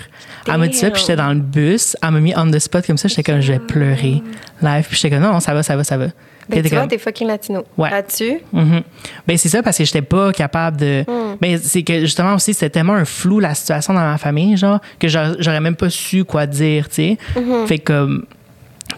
[0.48, 1.96] Elle m'a dit ça puis j'étais dans le bus.
[2.02, 4.22] Elle m'a mis on the spot comme ça j'étais comme je vais pleurer.
[4.62, 6.06] Live puis j'étais comme non non ça va ça va ça va.
[6.06, 6.14] Puis
[6.50, 7.64] Ben, tu vois, t'es fucking latino.
[7.76, 7.90] Ouais.
[7.90, 8.40] Là-dessus.
[8.52, 11.04] Ben c'est ça parce que j'étais pas capable de.
[11.06, 11.36] Hmm.
[11.40, 14.80] Mais c'est que justement aussi c'était tellement un flou la situation dans ma famille genre
[14.98, 17.18] que j'aurais j'aurais même pas su quoi dire, tu sais.
[17.36, 17.66] Mm-hmm.
[17.66, 18.24] Fait que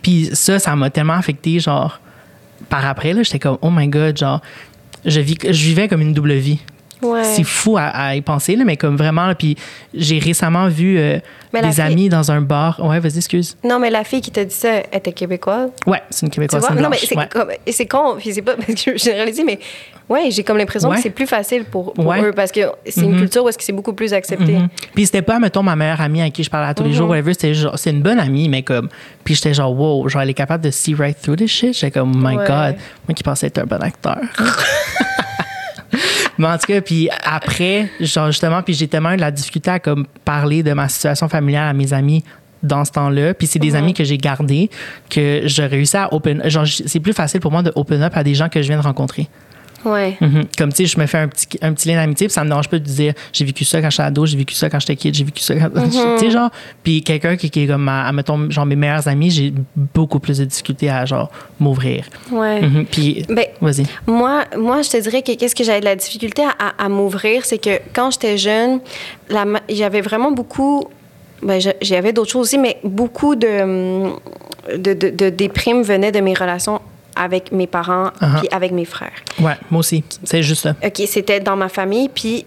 [0.02, 2.00] puis ça ça m'a tellement affecté genre
[2.68, 4.40] par après là j'étais comme oh my god genre
[5.04, 6.60] je vis je vivais comme une double vie.
[7.02, 7.24] Ouais.
[7.24, 9.26] c'est fou à, à y penser, là, mais comme vraiment.
[9.26, 9.56] là, Puis
[9.94, 11.18] j'ai récemment vu euh,
[11.52, 12.80] des fille- amis dans un bar.
[12.84, 13.56] Ouais, vas-y, excuse.
[13.64, 15.70] Non, mais la fille qui t'a dit ça elle était québécoise.
[15.86, 16.64] Ouais, c'est une Tu Québécoise.
[16.70, 17.28] une Non, mais c'est Ouais.
[17.28, 19.58] comme- et c'est con, puis c'est pas parce que je généralise, mais
[20.08, 20.96] ouais, j'ai comme l'impression Ouais.
[20.96, 23.72] que c'est plus facile pour, eux parce que c'est une culture où est-ce que c'est
[23.72, 24.52] beaucoup plus accepté.
[24.58, 24.68] Mhm.
[24.94, 26.94] Puis c'était pas, mettons, ma meilleure amie à qui je parlais à tous les Mhm.
[26.96, 27.32] jours, whatever.
[27.34, 28.88] C'était genre, c'est une bonne amie, mais comme.
[29.24, 31.74] Puis j'étais genre, wow, genre, elle est capable de see right through this shit.
[31.74, 32.36] J'étais comme, oh my.
[32.36, 32.76] God.
[33.08, 34.18] Moi qui pensais être un bon acteur.
[36.42, 39.70] mais en tout cas, puis après, genre, justement, puis j'ai tellement eu de la difficulté
[39.70, 42.24] à comme parler de ma situation familiale à mes amis
[42.64, 43.32] dans ce temps-là.
[43.34, 44.68] Puis c'est des amis que j'ai gardés
[45.08, 46.42] que je réussis à open.
[46.48, 48.78] Genre, c'est plus facile pour moi de open up à des gens que je viens
[48.78, 49.28] de rencontrer.
[49.84, 50.16] Ouais.
[50.20, 50.44] Mhm.
[50.56, 52.48] Comme tu sais, je me fais un petit, un petit lien d'amitié, puis ça me
[52.48, 54.96] dérange pas de dire j'ai vécu ça quand j'étais ado, j'ai vécu ça quand j'étais
[54.96, 55.70] kid, j'ai vécu ça quand.
[55.90, 56.50] Tu sais, genre.
[56.82, 60.38] Puis quelqu'un qui, qui est comme, ma- mettons, genre mes meilleurs amis, j'ai beaucoup plus
[60.38, 61.30] de difficultés à, genre,
[61.60, 62.04] m'ouvrir.
[62.30, 62.62] Ouais.
[62.62, 62.84] Mhm.
[62.86, 63.84] Puis, Ben, vas-y.
[64.06, 66.88] Moi, moi, je te dirais que qu'est-ce que j'avais de la difficulté à, à- à
[66.88, 68.80] m'ouvrir, c'est que quand j'étais jeune,
[69.68, 70.84] j'avais vraiment beaucoup.
[71.42, 74.06] Ben, j'avais d'autres choses aussi, mais beaucoup de,
[74.76, 76.80] de, de, de déprimes venaient de mes relations
[77.16, 78.38] avec mes parents Uh-huh.
[78.40, 79.12] puis avec mes frères.
[79.40, 80.04] Ouais, moi aussi.
[80.24, 80.74] C'est juste ça.
[80.84, 82.08] OK, c'était dans ma famille.
[82.08, 82.44] Puis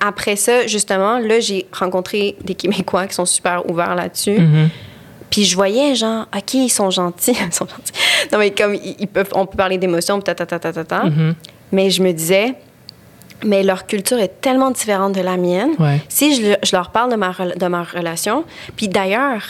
[0.00, 4.38] après ça, justement, là, j'ai rencontré des Québécois qui sont super ouverts là-dessus.
[4.38, 4.68] Mhm.
[5.30, 7.32] Puis je voyais, genre, OK, ils sont gentils.
[7.46, 7.92] ils sont gentils.
[8.32, 11.04] Non, mais comme, ils, peuvent, on peut parler d'émotions, ta, ta, ta, ta, ta, ta.
[11.04, 11.34] Mhm.
[11.72, 12.54] Mais je me disais,
[13.44, 15.72] mais leur culture est tellement différente de la mienne.
[15.78, 16.00] Ouais.
[16.08, 18.44] Si je, je leur parle de ma, de ma relation,
[18.76, 19.42] puis d'ailleurs,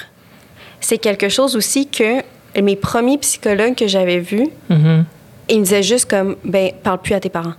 [0.80, 2.22] c'est quelque chose aussi que
[2.62, 5.04] mes premiers psychologues que j'avais vus, Mhm.
[5.48, 7.54] ils me disaient juste comme, ben, parle plus à tes parents.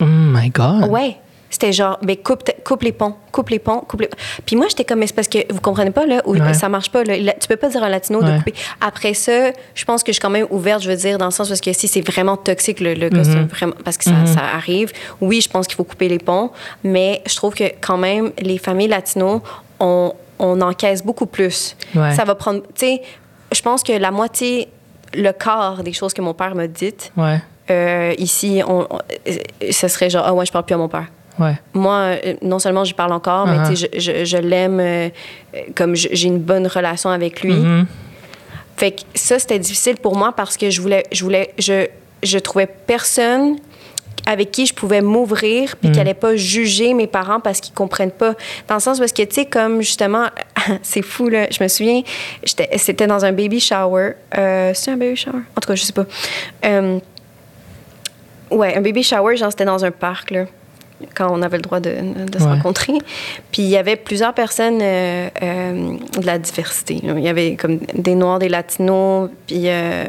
[0.00, 0.88] Oh my God.
[0.90, 1.16] Ouais.
[1.50, 4.10] C'était genre, ben, coupe, t- coupe les ponts, coupe les ponts, coupe les
[4.44, 6.52] Puis moi, j'étais comme, mais c'est parce que vous comprenez pas, là, où Ouais.
[6.52, 7.16] ça marche pas, là.
[7.40, 8.32] Tu peux pas dire à un latino Ouais.
[8.32, 8.52] de couper.
[8.82, 11.30] Après ça, je pense que je suis quand même ouverte, je veux dire, dans le
[11.30, 14.26] sens parce que si c'est vraiment toxique, le, le costume, vraiment, parce que ça, Mhm.
[14.26, 16.50] ça arrive, oui, je pense qu'il faut couper les ponts,
[16.84, 19.40] mais je trouve que quand même, les familles latinos,
[19.80, 21.76] on, on encaisse beaucoup plus.
[21.94, 22.14] Ouais.
[22.14, 23.02] Ça va prendre, tu sais,
[23.52, 24.68] je pense que la moitié,
[25.14, 27.40] le quart des choses que mon père m'a dites, Ouais.
[27.70, 30.88] euh, ici, on, on- euh, ce serait genre, ah ouais, je parle plus à mon
[30.88, 31.06] père.
[31.38, 31.54] Ouais.
[31.72, 31.94] Moi,
[32.24, 33.88] euh, non seulement j'y parle encore, mais Uh-huh.
[33.94, 35.08] je, je, je l'aime euh,
[35.76, 37.52] comme j'ai une bonne relation avec lui.
[37.54, 37.86] Mhm.
[38.76, 41.86] Fait que ça, c'était difficile pour moi parce que je voulais, je voulais, je,
[42.22, 43.56] je trouvais personne
[44.26, 48.10] avec qui je pouvais m'ouvrir puis qui allait pas juger mes parents parce qu'ils comprennent
[48.10, 48.34] pas.
[48.68, 50.26] Dans le sens parce que, tu sais, comme justement,
[50.82, 52.02] c'est fou, là, je me souviens,
[52.44, 54.12] c'était dans un baby shower.
[54.36, 55.40] Euh, c'est un baby shower?
[55.56, 56.06] En tout cas, je sais pas.
[56.64, 56.98] Euh,
[58.50, 60.44] ouais, un baby shower, genre, c'était dans un parc, là
[61.14, 61.90] quand on avait le droit de,
[62.28, 62.50] de se Ouais.
[62.50, 62.94] rencontrer.
[63.52, 66.98] Puis il y avait plusieurs personnes euh, euh, de la diversité.
[67.02, 70.04] Il y avait comme des Noirs, des Latinos, puis euh,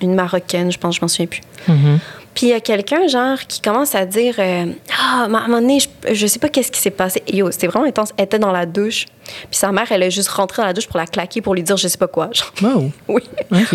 [0.00, 1.40] une Marocaine, je pense, je m'en souviens plus.
[1.66, 1.98] Mhm.
[2.34, 4.66] Puis il y a quelqu'un, genre, qui commence à dire euh,
[4.98, 7.22] Ah, à un moment donné, je, je sais pas qu'est-ce qui s'est passé.
[7.32, 8.12] Yo, c'était vraiment intense.
[8.16, 9.06] Elle était dans la douche.
[9.50, 11.62] Puis sa mère, elle est juste rentrée dans la douche pour la claquer, pour lui
[11.62, 12.30] dire je sais pas quoi.
[12.32, 12.90] Genre, Wow.
[13.08, 13.22] oui.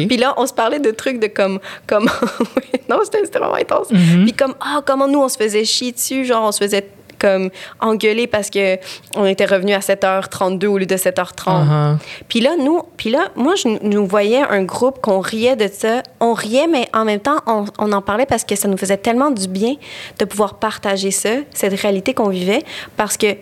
[0.07, 1.59] Puis là, on se parlait de trucs de comme.
[1.87, 2.09] comme
[2.89, 3.91] non, c'était vraiment intense.
[3.91, 4.23] Mhm.
[4.23, 6.25] Puis comme, ah, comment nous, on se faisait chier dessus.
[6.25, 6.87] Genre, on se faisait
[7.19, 7.49] comme
[7.79, 8.77] engueuler parce que
[9.15, 11.45] on était revenu à 7h32 au lieu de 7h30.
[11.45, 11.97] Uh-huh.
[12.27, 16.03] Puis là, nous, puis là, moi, je nous voyais un groupe qu'on riait de ça.
[16.19, 18.97] On riait, mais en même temps, on, on en parlait parce que ça nous faisait
[18.97, 19.75] tellement du bien
[20.19, 22.63] de pouvoir partager ça, cette réalité qu'on vivait,
[22.97, 23.35] parce que,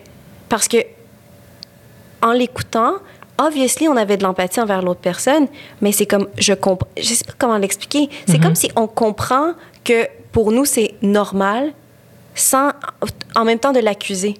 [0.48, 0.78] parce que,
[2.22, 2.94] en l'écoutant,
[3.38, 5.46] obviously, on avait de l'empathie envers l'autre personne,
[5.80, 8.08] mais c'est comme, je comprends, je sais pas comment l'expliquer.
[8.26, 9.52] C'est comme si on comprend
[9.84, 11.72] que pour nous, c'est normal,
[12.34, 12.70] sans,
[13.36, 14.34] en même temps, de l'accuser.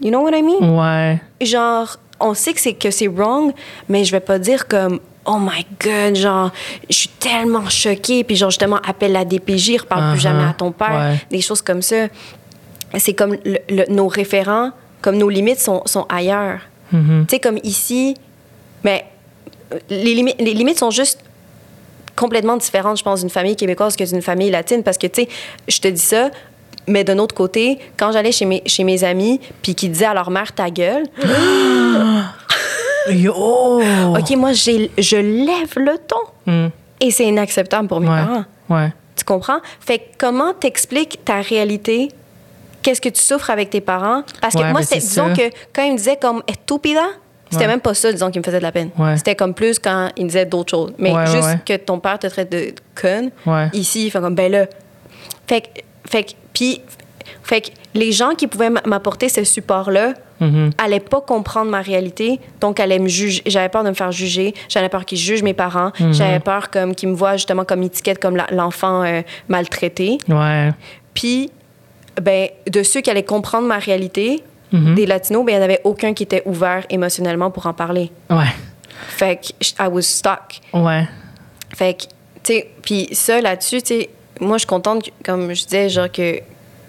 [0.00, 0.78] You know what I mean?
[0.78, 1.20] Ouais.
[1.40, 3.52] genre on sait que c'est que c'est wrong
[3.90, 6.50] mais je vais pas dire comme oh my god genre
[6.88, 10.22] je suis tellement choquée puis genre justement appelle la DPJ reparle plus Uh-huh.
[10.22, 11.20] jamais à ton père Ouais.
[11.30, 12.06] des choses comme ça
[12.96, 14.70] c'est comme le- le- nos référents
[15.02, 16.60] comme nos limites sont, sont ailleurs
[16.92, 17.26] Mhm.
[17.28, 18.14] tu sais comme ici
[18.82, 19.04] mais
[19.90, 21.20] les les limites sont juste
[22.14, 25.28] complètement différentes je pense d'une famille québécoise que d'une famille latine parce que tu sais
[25.68, 26.30] je te dis ça
[26.86, 30.14] mais d'un autre côté, quand j'allais chez mes, chez mes amis, puis qu'ils disaient à
[30.14, 31.04] leur mère ta gueule,
[33.10, 33.80] Yo!
[34.16, 36.16] OK, moi, je lève le ton.
[36.52, 36.66] Mm.
[37.00, 38.16] Et c'est inacceptable pour mes Ouais.
[38.16, 38.44] parents.
[38.68, 38.92] Ouais.
[39.16, 39.58] Tu comprends?
[39.80, 42.08] Fait que comment t'expliques ta réalité?
[42.82, 44.22] Qu'est-ce que tu souffres avec tes parents?
[44.40, 45.34] Parce que Ouais, moi, c'est disons ça.
[45.34, 47.04] que quand ils me disaient comme estúpida,
[47.50, 47.68] c'était Ouais.
[47.68, 48.90] même pas ça, disons, qui me faisait de la peine.
[48.98, 49.16] Ouais.
[49.16, 50.92] C'était comme plus quand ils me disaient d'autres choses.
[50.98, 53.30] Mais Ouais, juste que ton père te traite de conne,
[53.72, 54.66] ici, il fait comme, ben là.
[55.46, 55.66] Fait que,
[56.08, 56.80] fait que, puis,
[57.42, 60.70] fait que les gens qui pouvaient m'apporter ce support-là, Mhm.
[60.76, 63.42] allaient pas comprendre ma réalité, donc allaient me juger.
[63.46, 66.12] J'avais peur de me faire juger, j'avais peur qu'ils jugent mes parents, Mhm.
[66.12, 70.18] j'avais peur comme qu'ils me voient justement comme étiquette comme la- l'enfant euh, maltraité.
[70.28, 70.72] Ouais.
[71.14, 71.50] Puis
[72.20, 74.42] ben, de ceux qui allaient comprendre ma réalité,
[74.72, 74.94] Mhm.
[74.94, 78.10] des Latinos, ben, il n'y en avait aucun qui était ouvert émotionnellement pour en parler.
[78.30, 78.44] Ouais.
[79.08, 80.60] Fait que I was stuck.
[80.74, 81.06] Ouais.
[81.74, 82.08] Fait que, tu
[82.54, 84.10] sais, puis ça, là-dessus, tu sais,
[84.40, 86.40] moi, je suis contente, comme je disais, genre que,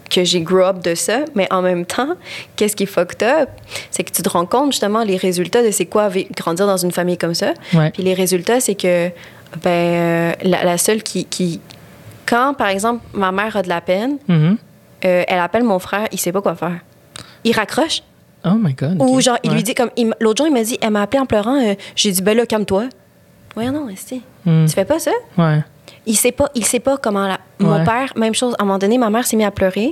[0.09, 2.15] que j'ai grow up de ça, mais en même temps,
[2.55, 3.49] qu'est-ce qui est fucked up?
[3.91, 6.91] C'est que tu te rends compte, justement, les résultats de c'est quoi grandir dans une
[6.91, 7.53] famille comme ça.
[7.73, 7.91] Ouais.
[7.91, 9.09] Puis les résultats, c'est que,
[9.63, 11.59] ben, euh, la, la seule qui, qui.
[12.25, 14.57] Quand, par exemple, ma mère a de la peine, Mhm.
[15.05, 16.79] euh, elle appelle mon frère, il sait pas quoi faire.
[17.43, 18.01] Il raccroche.
[18.45, 18.97] Oh my God.
[18.99, 19.55] Ou genre, il Ouais.
[19.57, 19.89] lui dit comme.
[20.19, 21.59] L'autre jour, il m'a dit, elle m'a appelé en pleurant.
[21.61, 22.85] euh, J'ai dit, ben là, calme-toi.
[23.55, 24.21] Ouais, non, esti.
[24.45, 24.65] Hmm.
[24.65, 25.11] Tu fais pas ça?
[25.37, 25.59] Ouais.
[26.07, 27.39] Il sait pas, il sait pas comment la...
[27.59, 27.83] Mon Ouais.
[27.83, 28.55] père, même chose.
[28.57, 29.91] À un moment donné, ma mère s'est mise à pleurer.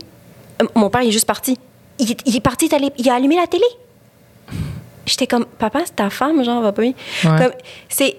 [0.61, 1.59] Euh, mon père, il est juste parti.
[1.99, 3.65] Il, est- il est parti, il est allé- il a allumé la télé.
[5.05, 6.81] J'étais comme, papa, c'est ta femme, genre, va pas.
[6.81, 6.93] Ouais.
[7.23, 7.51] Comme,
[7.89, 8.15] c'est...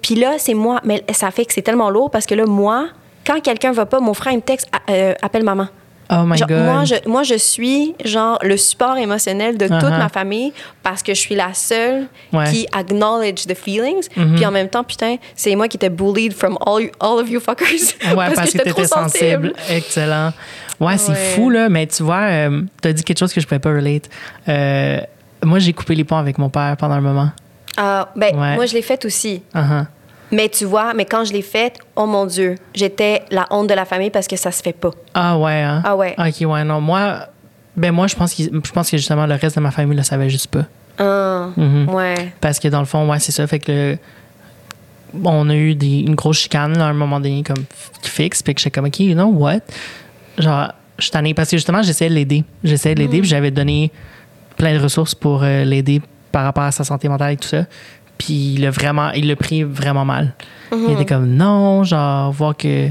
[0.00, 0.80] Puis là, c'est moi.
[0.84, 2.86] Mais ça fait que c'est tellement lourd parce que là, moi,
[3.26, 5.66] quand quelqu'un va pas, mon frère, il me texte, euh, appelle maman.
[6.14, 6.58] Oh my Genre, God.
[6.64, 9.98] moi, je, moi, je suis genre le support émotionnel de toute Uh-huh.
[9.98, 10.52] ma famille
[10.82, 12.44] parce que je suis la seule Ouais.
[12.50, 14.08] qui acknowledge the feelings.
[14.14, 14.34] Mhm.
[14.36, 17.30] Puis en même temps, putain, c'est moi qui étais bullied from all, you- all of
[17.30, 17.66] you fuckers.
[18.14, 19.54] Ouais, parce, que, j'étais t'étais sensible.
[19.70, 20.32] Excellent.
[20.78, 21.68] Ouais, c'est fou, là.
[21.70, 24.10] Mais tu vois, euh, t'as dit quelque chose que je pouvais pas relate.
[24.48, 25.00] Euh,
[25.44, 27.30] moi, j'ai coupé les ponts avec mon père pendant un moment.
[27.76, 28.54] Ah, ben, Ouais.
[28.56, 29.42] moi, je l'ai faite aussi.
[29.54, 29.86] Uh-huh.
[30.32, 33.74] Mais tu vois, mais quand je l'ai faite, oh mon Dieu, j'étais la honte de
[33.74, 34.90] la famille parce que ça se fait pas.
[35.14, 35.82] Ah ouais, hein?
[35.84, 36.14] Ah ouais.
[36.18, 36.80] OK, ouais, non.
[36.80, 37.26] Moi,
[37.76, 40.02] ben moi, je pense, qu'il- je pense que justement, le reste de ma famille le
[40.02, 40.64] savait juste pas.
[40.98, 41.88] Ah, Mhm.
[41.90, 42.32] ouais.
[42.40, 43.46] Parce que dans le fond, ouais, c'est ça.
[43.46, 43.98] Fait que le-
[45.24, 47.64] on a eu des, une grosse chicane là, à un moment donné, comme
[48.02, 48.42] fixe.
[48.42, 49.60] Puis que j'étais comme, OK, you know what?
[50.38, 51.34] Genre, je suis.
[51.34, 52.44] Parce que justement, j'essayais de l'aider.
[52.64, 53.90] J'essayais de l'aider, puis j'avais donné
[54.56, 57.64] plein de ressources pour euh, l'aider par rapport à sa santé mentale et tout ça.
[58.24, 60.34] Puis il l'a vraiment, il l'a pris vraiment mal.
[60.72, 62.88] Il était comme, non, genre, voir que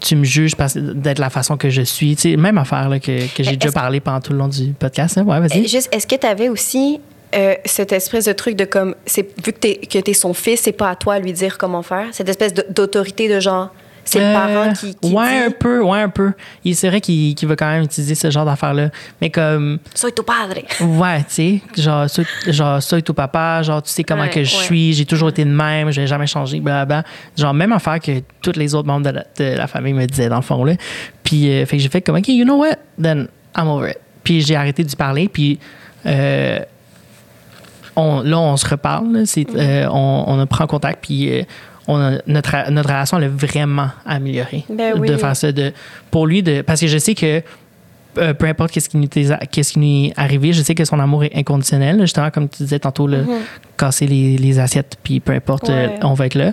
[0.00, 2.16] tu me juges parce d'être la façon que je suis.
[2.16, 4.48] Tu sais, même affaire là, que, que j'ai Est-ce- déjà parlé pendant tout le long
[4.48, 5.18] du podcast.
[5.18, 5.22] hein.
[5.24, 5.68] Ouais, vas-y.
[5.68, 7.00] Juste, est-ce que tu avais aussi
[7.34, 10.60] euh, cette espèce de truc de comme, c'est, vu que t'es, que t'es son fils,
[10.62, 12.06] c'est pas à toi à lui dire comment faire?
[12.12, 13.70] Cette espèce d'autorité de genre,
[14.04, 16.32] c'est le Euh, parent qui, qui ouais, un peu, ouais, un peu.
[16.64, 18.90] Il c'est vrai qu'il qu'il va quand même utiliser ce genre d'affaires-là.
[19.20, 20.60] Mais comme, Soy tu padre.
[20.80, 24.56] ouais, tu sais, genre, soy, genre, soy papa, genre, tu sais comment Ouais, que je
[24.56, 24.62] ouais.
[24.64, 27.04] suis, j'ai toujours été de même, je vais jamais changer, blablabla.
[27.36, 30.28] Genre, même affaire que tous les autres membres de la, de la famille me disaient,
[30.28, 30.74] dans le fond, là.
[31.22, 32.76] Puis, euh, fait que j'ai fait comme, OK, you know what?
[33.00, 33.98] Then I'm over it.
[34.22, 35.58] Puis, j'ai arrêté d'y parler, puis,
[36.06, 36.58] euh,
[37.96, 39.12] on, là, on se reparle.
[39.12, 39.20] là.
[39.20, 39.44] Mm.
[39.56, 41.42] euh, on, on en contact, puis euh,
[41.88, 44.64] on a- notre, notre relation elle a vraiment amélioré.
[44.70, 45.08] Ben oui.
[45.08, 45.52] De faire ça.
[45.52, 45.72] De,
[46.10, 47.42] pour lui, de, parce que je sais que
[48.16, 50.84] euh, peu importe qu'est-ce qui, nous est, qu'est-ce qui nous est arrivé, je sais que
[50.84, 52.00] son amour est inconditionnel.
[52.02, 53.24] Justement, comme tu disais tantôt, le,
[53.76, 56.52] casser les, les assiettes, puis peu importe, euh, on va être là.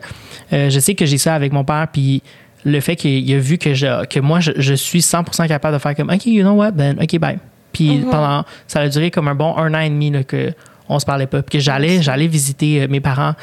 [0.53, 2.23] Euh, je sais que j'ai ça avec mon père, puis
[2.65, 5.79] le fait qu'il a vu que, je, que moi, je, je suis 100% capable de
[5.79, 7.37] faire comme, OK, you know what, ben, OK, bye.
[7.71, 8.09] Puis Mm-hmm.
[8.09, 10.51] pendant, ça a duré comme un bon un an et demi là, que
[10.89, 11.41] on se parlait pas.
[11.43, 13.33] Puis que j'allais, j'allais visiter mes parents,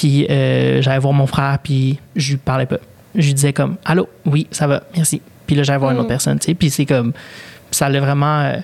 [0.00, 2.78] puis euh, j'allais voir mon frère, puis je lui parlais pas.
[3.14, 5.20] Je lui disais comme, allô, oui, ça va, merci.
[5.46, 6.00] Puis là, j'allais voir une Mm.
[6.00, 6.54] autre personne, tu sais.
[6.54, 7.12] Puis c'est comme,
[7.70, 8.54] ça l'a vraiment euh,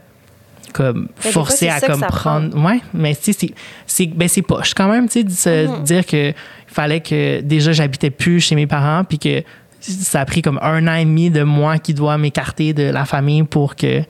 [0.72, 2.18] comme fois, forcé à ça que comme ça prend.
[2.48, 2.64] prendre.
[2.64, 3.52] Ouais, mais tu sais,
[3.86, 5.82] c'est- ben, poche quand même, tu sais, de se Mm-hmm.
[5.82, 6.32] dire que
[6.68, 9.42] fallait que déjà j'habitais plus chez mes parents, puis que
[9.80, 13.04] ça a pris comme un an et demi de moi qui dois m'écarter de la
[13.04, 14.02] famille pour que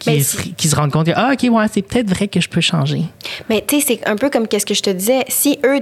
[0.00, 0.24] qu'ils
[0.56, 3.02] qu'ils se rendent compte que ah ok ouais c'est peut-être vrai que je peux changer.
[3.48, 5.24] Mais tu sais, c'est un peu comme qu'est-ce que je te disais.
[5.28, 5.80] Si eux,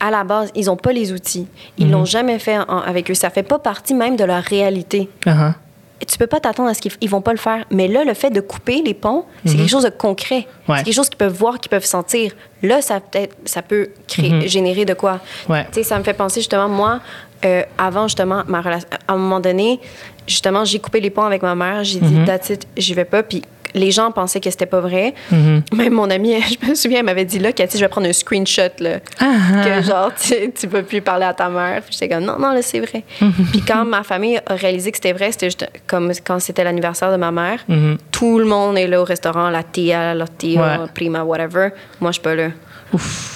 [0.00, 1.46] à la base, ils n'ont pas les outils,
[1.78, 1.92] ils Mhm.
[1.92, 5.08] l'ont jamais fait en- avec eux, ça fait pas partie même de leur réalité.
[5.26, 5.52] Uh-huh.
[6.00, 7.64] Et tu peux pas t'attendre à ce qu'ils ils vont pas le faire.
[7.70, 10.40] Mais là, le fait de couper les ponts, c'est quelque chose de concret.
[10.40, 10.44] Mhm.
[10.72, 10.78] Ouais.
[10.78, 12.32] C'est quelque chose qu'ils peuvent voir, qu'ils peuvent sentir.
[12.62, 14.48] Là, ça peut-être, ça peut créer, Mhm.
[14.48, 15.20] générer de quoi.
[15.48, 15.64] Ouais.
[15.66, 17.00] Tu sais, ça me fait penser justement, moi,
[17.44, 19.80] euh, avant justement ma relation, à un moment donné,
[20.26, 21.84] justement, j'ai coupé les ponts avec ma mère.
[21.84, 22.24] J'ai dit, Mhm.
[22.26, 23.22] that's it, j'y vais pas.
[23.22, 23.42] Puis
[23.74, 25.14] les gens pensaient que c'était pas vrai.
[25.30, 25.62] Mhm.
[25.74, 28.12] Même mon amie, je me souviens, elle m'avait dit là, Cathy, je vais prendre un
[28.12, 28.98] screenshot, là.
[29.20, 31.82] Ah, Que genre, tu, tu peux plus parler à ta mère.
[31.82, 33.02] Puis j'étais comme, non, non, là, c'est vrai.
[33.50, 37.10] Puis quand ma famille a réalisé que c'était vrai, c'était juste comme quand c'était l'anniversaire
[37.12, 37.60] de ma mère.
[37.68, 37.98] Mhm.
[38.12, 40.86] Tout le monde est là au restaurant, la tia, la tia, Ouais.
[40.94, 41.70] prima, whatever.
[42.00, 42.48] Moi, je suis pas là.
[42.92, 43.33] Ouf.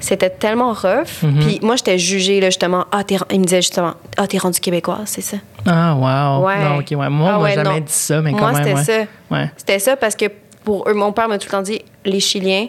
[0.00, 1.22] C'était tellement rough.
[1.22, 1.38] Mhm.
[1.40, 2.84] Puis moi, j'étais jugée, là, justement.
[2.92, 5.36] Ah, t'es, il me disait justement, ah, t'es rendue québécoise, c'est ça.
[5.66, 6.46] Ah wow.
[6.46, 6.58] Ouais.
[6.64, 7.08] Non, ok ouais.
[7.08, 7.78] Moi Ah on m'a ouais, jamais non.
[7.78, 9.06] dit ça mais quand Moi, même c'était ouais.
[9.30, 9.34] ça.
[9.36, 9.50] Ouais.
[9.56, 10.26] C'était ça parce que
[10.64, 12.66] pour eux, mon père m'a tout le temps dit, les Chiliens,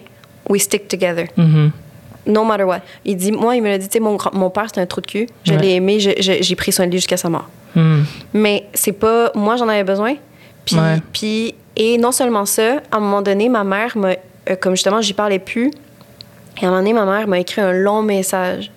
[0.49, 1.27] we stick together.
[1.37, 1.71] Mhm.
[2.27, 2.79] No matter what.
[3.03, 5.01] Il dit, moi, il me l'a dit, tu sais, mon, mon père, c'était un trou
[5.01, 5.27] de cul.
[5.43, 7.47] Je l'ai aimé, j'ai pris soin de lui jusqu'à sa mort.
[7.75, 8.05] Mhm.
[8.33, 9.31] Mais c'est pas.
[9.35, 10.15] Moi, j'en avais besoin.
[10.65, 10.77] Puis,
[11.13, 14.09] puis- et non seulement ça, à un moment donné, ma mère m'a.
[14.49, 15.71] euh, comme justement, j'y parlais plus.
[16.61, 18.71] Et à un moment donné, ma mère m'a écrit un long message.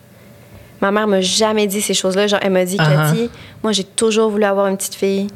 [0.80, 2.26] Ma mère m'a jamais dit ces choses-là.
[2.26, 3.10] Genre, elle m'a dit, Ah ah.
[3.12, 3.30] Cathy,
[3.62, 5.26] moi, j'ai toujours voulu avoir une petite fille.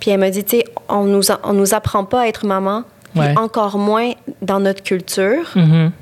[0.00, 2.44] Puis elle m'a dit, tu sais, on nous, a- on nous apprend pas à être
[2.44, 2.82] maman,
[3.14, 4.12] puis encore moins
[4.42, 5.50] dans notre culture.
[5.54, 5.92] Mhm.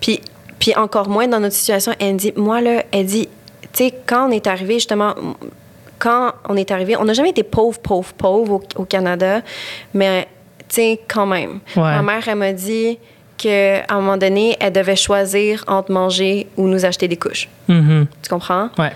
[0.00, 0.20] Puis,
[0.58, 1.92] puis encore moins dans notre situation.
[1.98, 3.28] Elle me dit, moi, là, elle dit,
[3.72, 5.14] tu sais, quand on est arrivé, justement,
[5.98, 9.42] quand on est arrivé, on n'a jamais été pauvre, pauvre, pauvre au, au Canada,
[9.94, 10.26] mais,
[10.68, 11.60] tu sais, quand même.
[11.76, 11.82] Ouais.
[11.82, 12.98] Ma mère, elle m'a dit
[13.42, 17.48] qu'à un moment donné, elle devait choisir entre manger ou nous acheter des couches.
[17.68, 18.06] Mhm.
[18.22, 18.68] Tu comprends?
[18.78, 18.92] Ouais.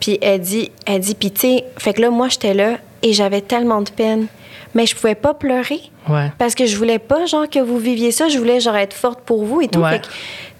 [0.00, 3.12] Puis elle dit, elle dit, puis tu sais, fait que là, moi, j'étais là et
[3.12, 4.26] j'avais tellement de peine,
[4.74, 5.80] mais je pouvais pas pleurer.
[6.08, 6.30] Ouais.
[6.38, 8.28] Parce que je voulais pas, genre, que vous viviez ça.
[8.28, 9.80] Je voulais, genre, être forte pour vous et tout.
[9.80, 9.90] Ouais.
[9.92, 10.06] Fait que,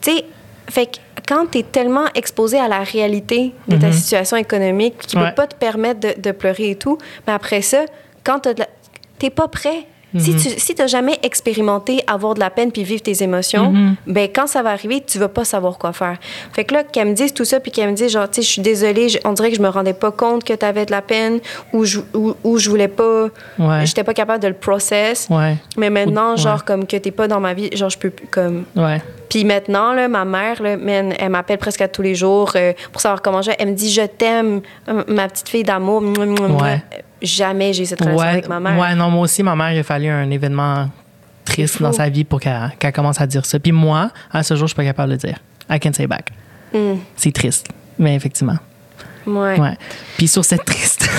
[0.00, 0.24] tu sais,
[0.70, 0.96] fait que
[1.28, 5.16] quand t'es tellement exposé à la réalité de ta situation économique, qui.
[5.16, 5.28] Ouais.
[5.28, 7.84] peut pas te permettre de, de pleurer et tout, mais après ça,
[8.24, 8.68] quand t'as de la-
[9.18, 9.30] t'es
[10.16, 10.36] Si Mhm.
[10.38, 13.94] tu si jamais expérimenté avoir de la peine puis vivre tes émotions, Mhm.
[14.06, 16.16] ben quand ça va arriver, tu vas pas savoir quoi faire.
[16.54, 18.42] Fait que là, qu'elle me dise tout ça puis qu'elle me dise genre, tu sais,
[18.42, 21.02] je suis désolée, on dirait que je me rendais pas compte que t'avais de la
[21.02, 21.40] peine
[21.74, 23.26] ou je, ou, ou je voulais pas,
[23.58, 23.84] Ouais.
[23.84, 25.26] j'étais pas capable de le process.
[25.30, 25.56] Ouais.
[25.76, 28.64] Mais maintenant, genre, comme que t'es pas dans ma vie, genre, je peux plus, comme.
[28.76, 29.02] Ouais.
[29.28, 32.72] Puis maintenant, là, ma mère, là, man, elle m'appelle presque à tous les jours euh,
[32.92, 33.56] pour savoir comment je vais.
[33.58, 34.62] Elle me dit, je t'aime,
[35.06, 36.02] ma petite fille d'amour.
[36.02, 36.80] Ouais.
[37.22, 38.78] Jamais j'ai eu cette relation Ouais, avec ma mère.
[38.78, 40.88] ouais, non, moi aussi, ma mère, il a fallu un événement
[41.44, 43.58] triste dans sa vie pour qu'elle qu'elle commence à dire ça.
[43.58, 45.38] Puis moi, à ce jour, je suis pas capable de le dire.
[45.70, 46.30] I can say back.
[46.72, 46.94] Mm.
[47.16, 47.66] C'est triste,
[47.98, 48.56] mais effectivement.
[49.26, 49.58] Ouais.
[49.58, 49.76] Ouais.
[50.16, 51.08] Puis sur cette triste.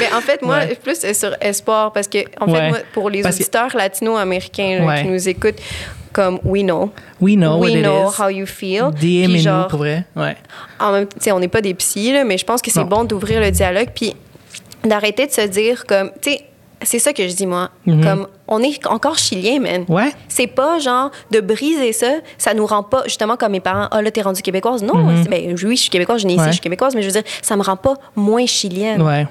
[0.00, 0.74] Mais en fait, moi, Ouais.
[0.82, 2.58] plus euh, sur espoir, parce que, en Ouais.
[2.58, 5.60] fait, moi, pour les Parce que- auditeurs latino-américains qui nous écoutent,
[6.12, 6.92] comme We Know.
[7.20, 8.20] We know We what it know is.
[8.20, 8.90] how you feel.
[8.92, 10.04] DM et nous, genre, pour vrai.
[10.16, 10.36] Ouais.
[10.78, 13.40] en même on n'est pas des psys, là, mais je pense que c'est bon d'ouvrir
[13.40, 14.14] le dialogue puis
[14.84, 16.40] d'arrêter de se dire comme, tu sais,
[16.82, 18.04] c'est ça que je dis moi, Mhm.
[18.04, 19.84] comme on est encore chilien, man.
[19.88, 20.12] Ouais.
[20.28, 24.02] C'est pas genre de briser ça, ça nous rend pas justement comme mes parents, ah
[24.02, 24.82] là t'es rendue québécoise.
[24.82, 26.48] Non, c'est- ben, oui, je suis québécoise, je suis née ici, Mhm.
[26.48, 29.00] Je suis québécoise, mais je veux dire, ça me rend pas moins chilienne.
[29.00, 29.26] Ouais.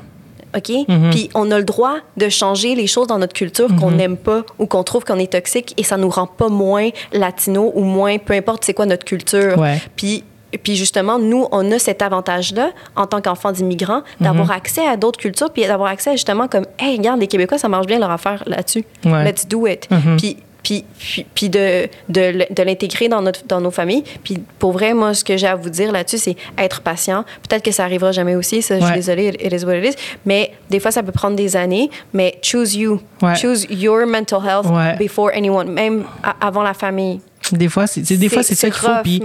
[0.55, 0.69] OK?
[0.87, 1.09] Mhm.
[1.11, 4.43] Puis on a le droit de changer les choses dans notre culture qu'on n'aime pas
[4.59, 8.17] ou qu'on trouve qu'on est toxique et ça nous rend pas moins latino ou moins,
[8.19, 9.57] peu importe c'est quoi notre culture.
[9.57, 9.81] Ouais.
[9.95, 10.23] Puis,
[10.57, 14.51] puis justement, nous, on a cet avantage-là en tant qu'enfants d'immigrants d'avoir Mhm.
[14.51, 17.69] accès à d'autres cultures puis d'avoir accès à justement comme, hey, regarde, les Québécois, ça
[17.69, 18.83] marche bien leur affaire là-dessus.
[19.05, 19.23] Ouais.
[19.23, 19.87] Let's do it.
[19.89, 20.17] Mhm.
[20.17, 24.05] Puis puis, puis, puis de, de, de l'intégrer dans, notre, dans nos familles.
[24.23, 27.25] Puis pour vrai, moi, ce que j'ai à vous dire là-dessus, c'est être patient.
[27.49, 29.97] Peut-être que ça arrivera jamais aussi, ça, je suis désolée, it is what it is.
[30.25, 31.89] Mais des fois, ça peut prendre des années.
[32.13, 33.01] Mais choose you.
[33.21, 33.35] Ouais.
[33.35, 34.95] Choose your mental health Ouais.
[34.97, 36.05] before anyone, même
[36.39, 37.19] avant la famille.
[37.51, 38.89] Des fois, c'est des fois c'est ça qu'il faut.
[39.03, 39.21] Puis,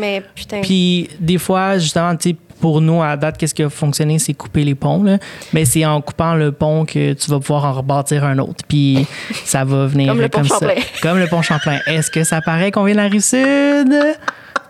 [0.62, 4.34] puis des fois, justement, tu sais, pour nous, à date, qu'est-ce qui a fonctionné, c'est
[4.34, 5.02] couper les ponts.
[5.02, 5.18] Là.
[5.52, 8.64] Mais c'est en coupant le pont que tu vas pouvoir en rebâtir un autre.
[8.66, 9.06] Puis
[9.44, 10.58] ça va venir Comme le pont ça.
[10.58, 10.74] Champlain.
[11.02, 11.78] Comme le pont Champlain.
[11.86, 13.94] Est-ce que ça paraît qu'on vient de la rive sud?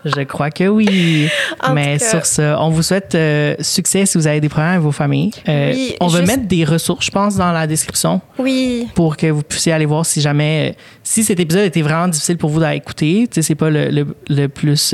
[0.04, 1.28] Je crois que oui.
[1.74, 4.92] Mais sur ce, on vous souhaite euh, succès si vous avez des problèmes avec vos
[4.92, 5.32] familles.
[5.48, 8.88] Euh, Oui, on va juste- mettre des ressources, je pense, dans la description oui.
[8.94, 12.36] pour que vous puissiez aller voir si jamais euh, si cet épisode était vraiment difficile
[12.38, 13.26] pour vous à écouter.
[13.30, 14.92] Tu sais, c'est pas le, le, le plus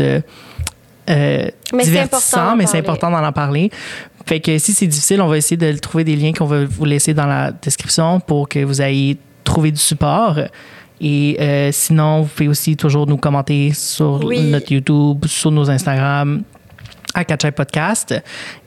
[1.06, 3.70] Mais c'est divertissant, important d'en mais c'est important d'en en parler.
[4.26, 6.84] Fait que si c'est difficile, on va essayer de trouver des liens qu'on va vous
[6.86, 10.38] laisser dans la description pour que vous ayez trouvé du support.
[11.00, 14.40] Et euh, sinon, vous pouvez aussi toujours nous commenter sur Oui.
[14.50, 16.42] notre YouTube, sur nos Instagram,
[17.14, 18.14] à Catchy Podcast.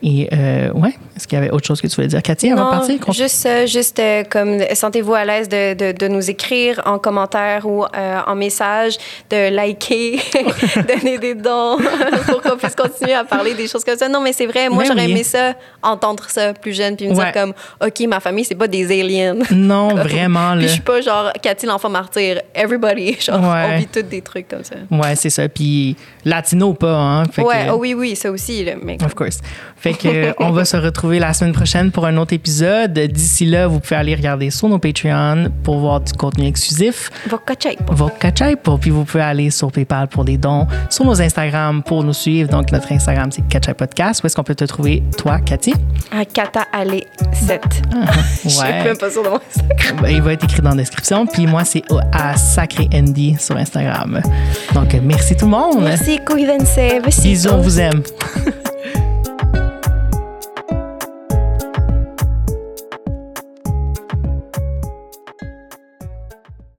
[0.01, 2.65] Et euh, ouais, est-ce qu'il y avait autre chose que tu voulais dire, Cathy, avant
[2.65, 3.11] de partir?
[3.13, 7.83] Juste, juste euh, comme sentez-vous à l'aise de, de, de nous écrire en commentaire ou
[7.85, 8.97] euh, en message,
[9.29, 10.19] de liker,
[10.87, 11.77] donner des dons
[12.27, 14.07] pour qu'on puisse continuer à parler des choses comme ça.
[14.07, 15.11] Non, mais c'est vrai, moi Ben j'aurais oui.
[15.11, 17.31] aimé ça, entendre ça plus jeune, puis me Ouais.
[17.31, 17.53] dire comme,
[17.85, 19.35] OK, ma famille, c'est pas des aliens.
[19.51, 20.51] Non, vraiment.
[20.53, 20.67] Puis là.
[20.67, 22.41] je suis pas genre Cathy l'enfant martyr.
[22.53, 23.65] Everybody, genre, Ouais.
[23.73, 24.75] on vit tous des trucs comme ça.
[24.91, 25.47] Ouais, c'est ça.
[25.49, 27.23] Puis latino ou pas, hein?
[27.31, 29.39] Fait ouais, que- oh oui, oui, ça aussi, là, mais Of course.
[29.79, 32.93] Fait que euh, on va se retrouver la semaine prochaine pour un autre épisode.
[32.93, 37.09] D'ici là, vous pouvez aller regarder sur nos Patreon pour voir du contenu exclusif.
[37.29, 37.67] Vos catch
[38.81, 42.49] Puis vous pouvez aller sur PayPal pour des dons, sur nos Instagram pour nous suivre.
[42.49, 44.23] Donc notre Instagram c'est Catch Podcast.
[44.23, 45.73] Où est-ce qu'on peut te trouver, toi, Cathy?
[46.11, 47.61] À Kata Alley 7.
[48.43, 48.83] Je suis Ouais.
[48.83, 49.97] même pas sûre de mon Instagram.
[50.01, 51.25] Ben, Il va être écrit dans la description.
[51.27, 54.21] Puis moi, c'est à Sacré Andy sur Instagram.
[54.73, 55.83] Donc, merci tout le monde.
[55.83, 56.19] Merci.
[57.03, 57.21] Besitos.
[57.23, 58.01] Bisous, on vous aime.